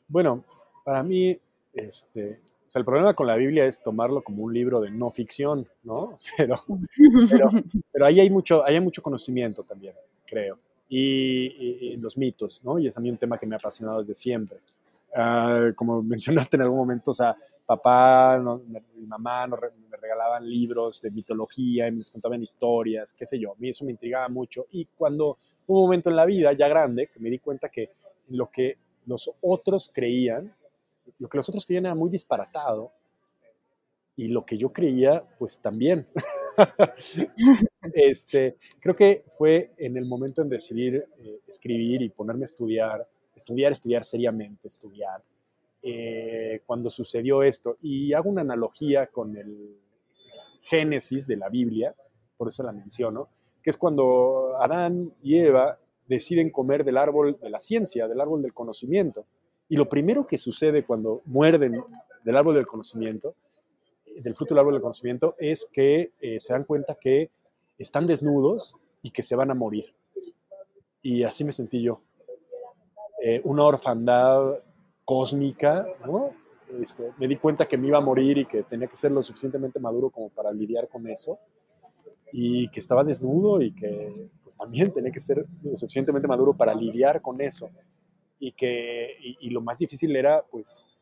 [0.09, 0.43] Bueno,
[0.83, 1.39] para mí,
[1.71, 2.41] este,
[2.75, 6.19] el problema con la Biblia es tomarlo como un libro de no ficción, ¿no?
[6.37, 6.61] Pero,
[7.93, 9.95] pero, ahí hay mucho, hay mucho conocimiento también,
[10.25, 10.57] creo,
[10.89, 12.79] y, los mitos, ¿no?
[12.79, 14.57] Y es a mí un tema que me ha apasionado desde siempre.
[15.15, 17.37] Ah, como mencionaste en algún momento, o sea,
[17.75, 18.37] papá,
[18.95, 23.53] mi mamá me regalaban libros de mitología y me contaban historias, qué sé yo.
[23.53, 24.65] A mí eso me intrigaba mucho.
[24.71, 27.91] Y cuando un momento en la vida, ya grande, que me di cuenta que
[28.29, 30.53] lo que los otros creían,
[31.19, 32.91] lo que los otros creían era muy disparatado
[34.17, 36.07] y lo que yo creía, pues también.
[37.93, 43.07] este, creo que fue en el momento en decidir eh, escribir y ponerme a estudiar,
[43.33, 45.21] estudiar, estudiar seriamente, estudiar,
[45.83, 47.77] eh, cuando sucedió esto.
[47.81, 49.77] Y hago una analogía con el
[50.61, 51.95] Génesis de la Biblia,
[52.37, 53.29] por eso la menciono,
[53.61, 58.41] que es cuando Adán y Eva deciden comer del árbol de la ciencia, del árbol
[58.41, 59.25] del conocimiento.
[59.69, 61.83] Y lo primero que sucede cuando muerden
[62.23, 63.35] del árbol del conocimiento,
[64.17, 67.31] del fruto del árbol del conocimiento, es que eh, se dan cuenta que
[67.77, 69.95] están desnudos y que se van a morir.
[71.01, 72.01] Y así me sentí yo.
[73.23, 74.59] Eh, una orfandad
[75.11, 76.31] cósmica, ¿no?
[76.79, 79.21] Este, me di cuenta que me iba a morir y que tenía que ser lo
[79.21, 81.37] suficientemente maduro como para lidiar con eso
[82.31, 86.73] y que estaba desnudo y que pues, también tenía que ser lo suficientemente maduro para
[86.73, 87.69] lidiar con eso
[88.39, 90.97] y que y, lo más difícil era pues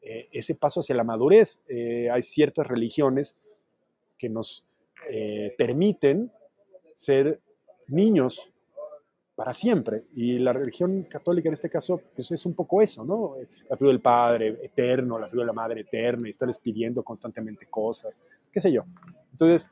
[0.00, 1.60] eh, ese paso hacia la madurez.
[1.68, 3.38] Eh, hay ciertas religiones
[4.18, 4.66] que nos
[5.08, 6.32] eh, permiten
[6.94, 7.40] ser
[7.86, 8.52] niños
[9.42, 10.04] para siempre.
[10.14, 13.34] Y la religión católica en este caso, pues es un poco eso, ¿no?
[13.68, 17.66] La figura del Padre eterno, la figura de la Madre eterna, y estarles pidiendo constantemente
[17.66, 18.22] cosas,
[18.52, 18.84] qué sé yo.
[19.32, 19.68] Entonces,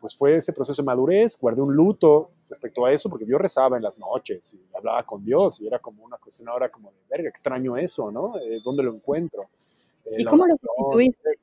[0.00, 3.76] pues fue ese proceso de madurez, guardé un luto respecto a eso, porque yo rezaba
[3.76, 6.98] en las noches y hablaba con Dios, y era como una cuestión ahora como de,
[7.08, 8.36] verga, extraño eso, ¿no?
[8.40, 9.42] Eh, ¿Dónde lo encuentro?
[10.06, 11.38] Eh, ¿Y cómo lo sustituiste?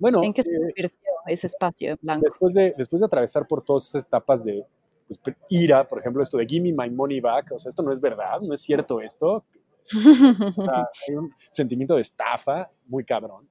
[0.00, 2.26] Bueno, ¿en qué se eh, convirtió ese espacio blanco?
[2.28, 4.66] Después de, después de atravesar por todas esas etapas de,
[5.22, 7.92] pues, ira, por ejemplo, esto de give me my money back, o sea, esto no
[7.92, 9.44] es verdad, no es cierto esto.
[9.94, 13.48] O sea, hay un sentimiento de estafa muy cabrón.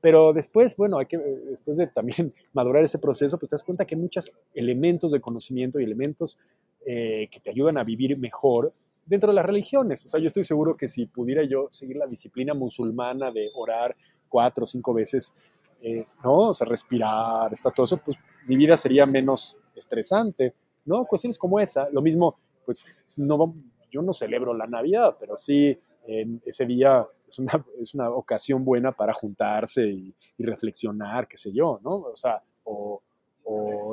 [0.00, 3.84] Pero después, bueno, hay que, después de también madurar ese proceso, pues te das cuenta
[3.84, 6.38] que hay muchos elementos de conocimiento y elementos
[6.86, 8.72] eh, que te ayudan a vivir mejor
[9.04, 10.04] dentro de las religiones.
[10.06, 13.94] O sea, yo estoy seguro que si pudiera yo seguir la disciplina musulmana de orar
[14.28, 15.34] cuatro o cinco veces,
[15.82, 16.48] eh, ¿no?
[16.48, 20.54] O sea, respirar, está todo eso, pues mi vida sería menos estresante.
[20.90, 21.06] ¿No?
[21.06, 21.88] Cuestiones como esa.
[21.90, 22.36] Lo mismo,
[22.66, 22.84] pues,
[23.18, 23.54] no,
[23.90, 25.76] yo no celebro la Navidad, pero sí
[26.06, 31.52] en ese día es una, es una ocasión buena para juntarse y, reflexionar, qué sé
[31.52, 31.96] yo, ¿no?
[31.96, 33.02] O sea, o,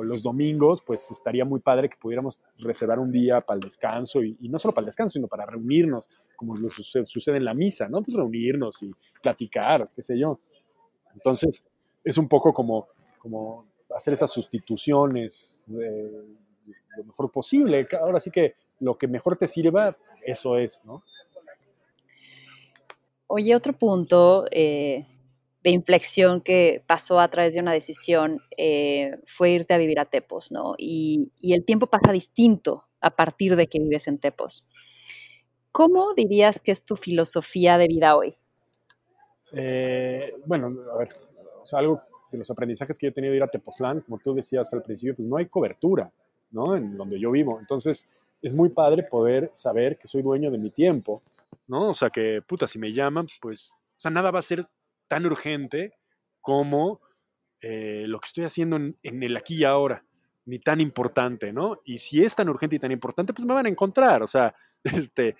[0.04, 4.36] los domingos, pues estaría muy padre que pudiéramos reservar un día para el descanso y,
[4.48, 8.00] no solo para el descanso, sino para reunirnos, como lo sucede, en la misa, ¿no?
[8.02, 8.90] Pues reunirnos y
[9.20, 10.38] platicar, qué sé yo.
[11.12, 11.64] Entonces,
[12.04, 12.86] es un poco como,
[13.18, 15.62] como hacer esas sustituciones.
[16.96, 17.86] Lo mejor posible.
[18.00, 21.02] Ahora sí que lo que mejor te sirva, eso es, ¿no?
[23.26, 25.06] Oye, otro punto eh,
[25.62, 30.06] de inflexión que pasó a través de una decisión eh, fue irte a vivir a
[30.06, 30.74] Tepos, ¿no?
[30.78, 34.66] Y, el tiempo pasa distinto a partir de que vives en Tepos.
[35.72, 38.36] ¿Cómo dirías que es tu filosofía de vida hoy?
[39.52, 41.08] Eh, bueno, a ver,
[41.72, 42.00] algo
[42.32, 44.82] de los aprendizajes que yo he tenido de ir a Tepoztlán, como tú decías al
[44.82, 46.10] principio, pues no hay cobertura.
[46.50, 46.76] ¿No?
[46.76, 47.58] En donde yo vivo.
[47.60, 48.06] Entonces,
[48.42, 51.20] es muy padre poder saber que soy dueño de mi tiempo,
[51.66, 51.90] ¿no?
[51.90, 54.66] O sea, que, puta, si me llaman, pues, o sea, nada va a ser
[55.08, 55.94] tan urgente
[56.40, 57.00] como
[57.60, 60.04] eh, lo que estoy haciendo en, el aquí y ahora,
[60.44, 61.80] ni tan importante, ¿no?
[61.84, 64.54] Y si es tan urgente y tan importante, pues me van a encontrar, o sea,
[64.84, 65.36] este,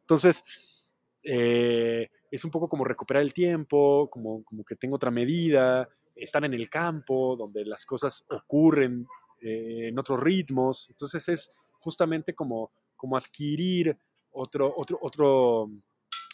[0.00, 0.90] entonces,
[1.22, 6.44] eh, es un poco como recuperar el tiempo, como, como que tengo otra medida, estar
[6.44, 9.06] en el campo, donde las cosas ocurren
[9.40, 10.88] eh, en otros ritmos.
[10.90, 13.96] Entonces es justamente como, como adquirir
[14.30, 15.66] otro, otro, otro,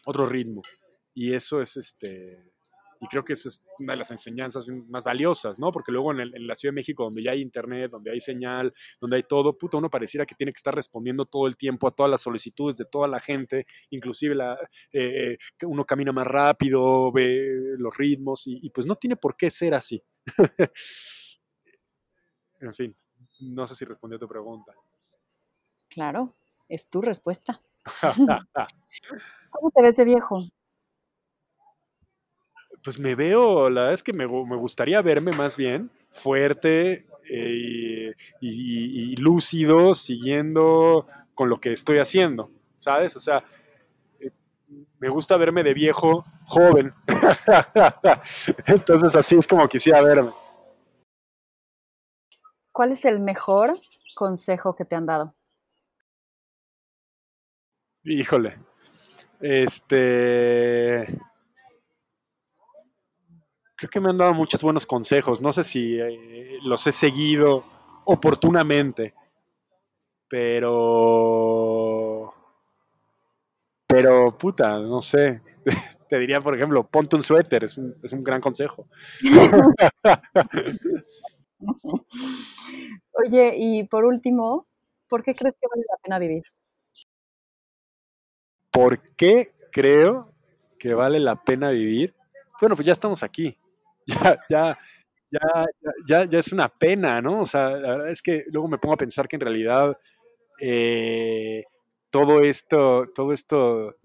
[0.06, 0.62] otro ritmo.
[1.14, 2.52] Y eso es este.
[3.00, 5.72] Y creo que es una de las enseñanzas más valiosas, ¿no?
[5.72, 9.16] Porque luego en, la Ciudad de México, donde ya hay internet, donde hay señal, donde
[9.16, 12.20] hay todo, uno pareciera que tiene que estar respondiendo todo el tiempo a todas las
[12.20, 14.36] solicitudes de toda la gente, inclusive
[14.92, 15.36] eh,
[15.66, 20.00] uno camina más rápido, ve los ritmos, y pues no tiene por qué ser así.
[22.62, 22.96] en fin,
[23.40, 24.72] no sé si respondió a tu pregunta.
[25.88, 26.34] Claro,
[26.68, 27.60] es tu respuesta.
[29.50, 30.48] ¿Cómo te ves de viejo?
[32.82, 39.16] Pues me veo, la verdad es que me, gustaría verme más bien fuerte eh, y,
[39.16, 43.14] lúcido, siguiendo con lo que estoy haciendo, ¿sabes?
[43.16, 43.44] O sea,
[44.18, 44.30] eh,
[44.98, 46.92] me gusta verme de viejo joven.
[48.66, 50.30] Entonces así es como quisiera verme.
[52.72, 53.74] ¿Cuál es el mejor
[54.14, 55.34] consejo que te han dado?
[58.04, 58.58] Híjole.
[59.40, 61.06] Este.
[63.76, 65.42] Creo que me han dado muchos buenos consejos.
[65.42, 67.64] No sé si eh, los he seguido
[68.04, 69.14] oportunamente.
[70.28, 72.32] Pero.
[73.86, 75.42] Pero puta, no sé.
[76.08, 78.86] Te diría, por ejemplo, ponte un suéter, es un, es un gran consejo.
[83.12, 84.66] Oye, y por último,
[85.08, 86.42] ¿por qué crees que vale la pena vivir?
[88.70, 90.32] ¿Por qué creo
[90.78, 92.14] que vale la pena vivir?
[92.60, 93.56] Bueno, pues ya estamos aquí.
[94.04, 94.78] Ya, ya,
[95.30, 95.66] ya,
[96.08, 97.42] ya, ya es una pena, ¿no?
[97.42, 99.96] O sea, la verdad es que luego me pongo a pensar que en realidad
[100.60, 101.64] eh,
[102.10, 103.96] todo esto, todo esto,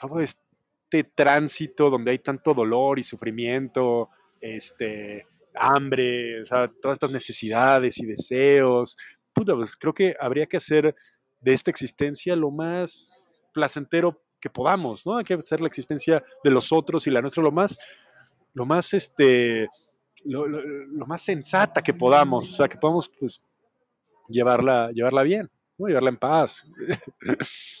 [0.00, 4.10] todo este tránsito donde hay tanto dolor y sufrimiento,
[4.40, 5.26] este,
[5.62, 8.96] hambre, o sea, todas estas necesidades y deseos,
[9.32, 10.94] puta, pues creo que habría que hacer
[11.40, 15.16] de esta existencia lo más placentero que podamos, ¿no?
[15.16, 17.78] Hay que hacer la existencia de los otros y la nuestra lo más,
[18.54, 19.68] lo más, este,
[20.24, 23.40] lo, más sensata que podamos, o sea, que podamos, pues,
[24.28, 25.48] llevarla, llevarla bien,
[25.78, 26.64] llevarla en paz.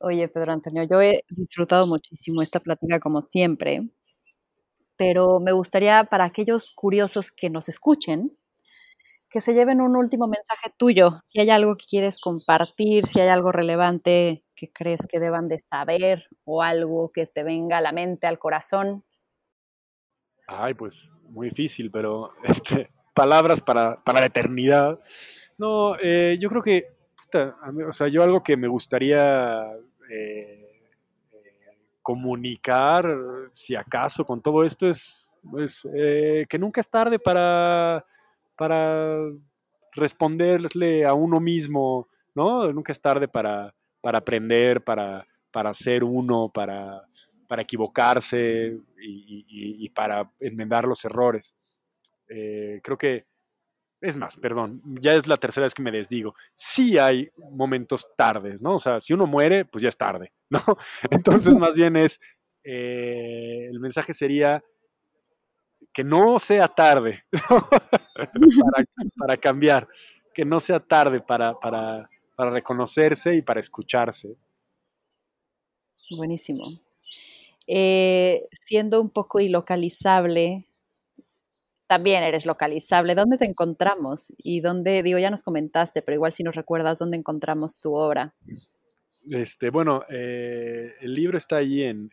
[0.00, 3.88] Oye, Pedro Antonio, yo he disfrutado muchísimo esta plática como siempre,
[4.98, 8.36] pero me gustaría para aquellos curiosos que nos escuchen,
[9.30, 13.28] que se lleven un último mensaje tuyo, si hay algo que quieres compartir, si hay
[13.28, 17.92] algo relevante que crees que deban de saber o algo que te venga a la
[17.92, 19.04] mente, al corazón.
[20.48, 24.98] Ay, pues muy difícil, pero este, palabras para, para la eternidad.
[25.58, 26.96] No, eh, yo creo que,
[27.86, 29.64] o sea, yo algo que me gustaría
[30.10, 30.67] eh,
[32.08, 33.04] comunicar,
[33.52, 38.02] si acaso, con todo esto es pues, eh, que nunca es tarde para
[38.56, 39.18] para
[39.92, 42.72] responderle a uno mismo, ¿no?
[42.72, 47.02] Nunca es tarde para, para aprender, para, para ser uno, para,
[47.46, 51.56] para equivocarse y, para enmendar los errores.
[52.26, 53.26] Eh, creo que,
[54.00, 56.34] es más, perdón, ya es la tercera vez que me desdigo.
[56.54, 58.76] Sí hay momentos tardes, ¿no?
[58.76, 60.60] O sea, si uno muere, pues ya es tarde, ¿no?
[61.10, 62.20] Entonces, más bien es,
[62.64, 64.62] eh, el mensaje sería,
[65.92, 67.24] que no sea tarde
[69.18, 69.88] para, cambiar,
[70.34, 74.36] que no sea tarde para, para, reconocerse y para escucharse.
[76.16, 76.80] Buenísimo.
[77.66, 80.66] Eh, siendo un poco ilocalizable,
[81.88, 83.14] también eres localizable.
[83.14, 84.32] ¿Dónde te encontramos?
[84.38, 88.34] Y dónde, digo, ya nos comentaste, pero igual si nos recuerdas dónde encontramos tu obra.
[89.30, 92.10] Este, bueno, eh, el libro está ahí en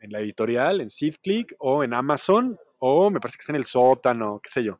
[0.00, 3.64] en la editorial, en SafeClick o en Amazon, o me parece que está en el
[3.64, 4.78] sótano, qué sé yo.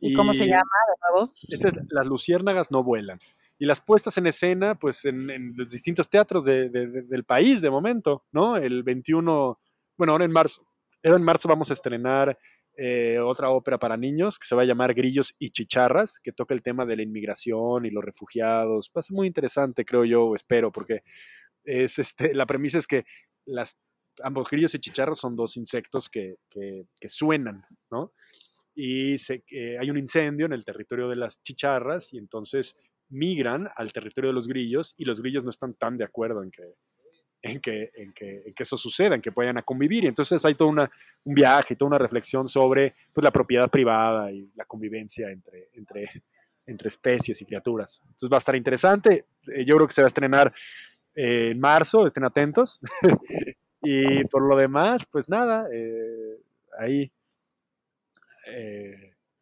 [0.00, 1.32] ¿Y, cómo se llama de nuevo?
[1.48, 3.18] Este es Las luciérnagas no vuelan.
[3.58, 8.56] Y las puestas en escena, pues en, los distintos teatros del país de momento, ¿no?
[8.56, 9.58] El 21,
[9.96, 10.66] bueno, ahora en marzo,
[11.02, 12.36] ahora en marzo vamos a estrenar
[12.76, 16.54] eh, otra ópera para niños que se va a llamar Grillos y Chicharras, que toca
[16.54, 18.90] el tema de la inmigración y los refugiados.
[18.96, 21.02] Va a ser muy interesante, creo yo, espero, porque
[21.64, 23.04] es este, la premisa es que
[23.46, 23.76] las
[24.22, 26.36] ambos grillos y chicharros son dos insectos que,
[27.06, 28.12] suenan, ¿no?
[28.74, 29.16] Y
[29.78, 32.76] hay un incendio en el territorio de las chicharras y entonces
[33.08, 36.50] migran al territorio de los grillos y los grillos no están tan de acuerdo en
[36.50, 36.74] que,
[37.44, 40.04] en que, en que, eso suceda, en que puedan a convivir.
[40.04, 40.90] Y entonces hay todo una,
[41.24, 46.10] un viaje, toda una reflexión sobre pues, la propiedad privada y la convivencia entre, entre,
[46.66, 48.00] entre especies y criaturas.
[48.02, 49.26] Entonces va a estar interesante.
[49.54, 50.54] Eh, yo creo que se va a estrenar
[51.14, 52.80] eh, en marzo, estén atentos.
[53.86, 56.38] Y por lo demás, pues nada, eh,
[56.78, 57.12] ahí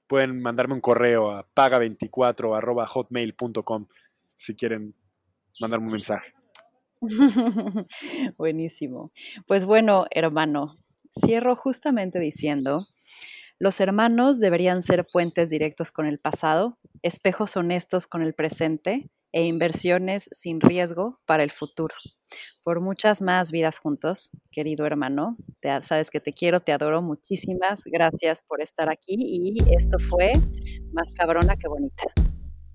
[0.08, 3.86] pueden mandarme un correo a paga24
[4.34, 4.92] si quieren
[5.60, 6.34] mandarme un mensaje.
[8.38, 9.12] Buenísimo.
[9.46, 10.76] Pues bueno, hermano,
[11.12, 12.86] cierro justamente diciendo,
[13.58, 19.44] los hermanos deberían ser puentes directos con el pasado, espejos honestos con el presente e
[19.44, 21.94] inversiones sin riesgo para el futuro.
[22.62, 25.36] Por muchas más vidas juntos, querido hermano.
[25.60, 27.02] Te, sabes que te quiero, te adoro.
[27.02, 30.32] Muchísimas gracias por estar aquí y esto fue
[30.92, 32.04] más cabrona que bonita.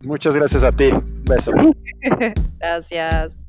[0.03, 0.89] Muchas gracias a ti.
[1.27, 1.51] Beso.
[2.59, 3.46] gracias.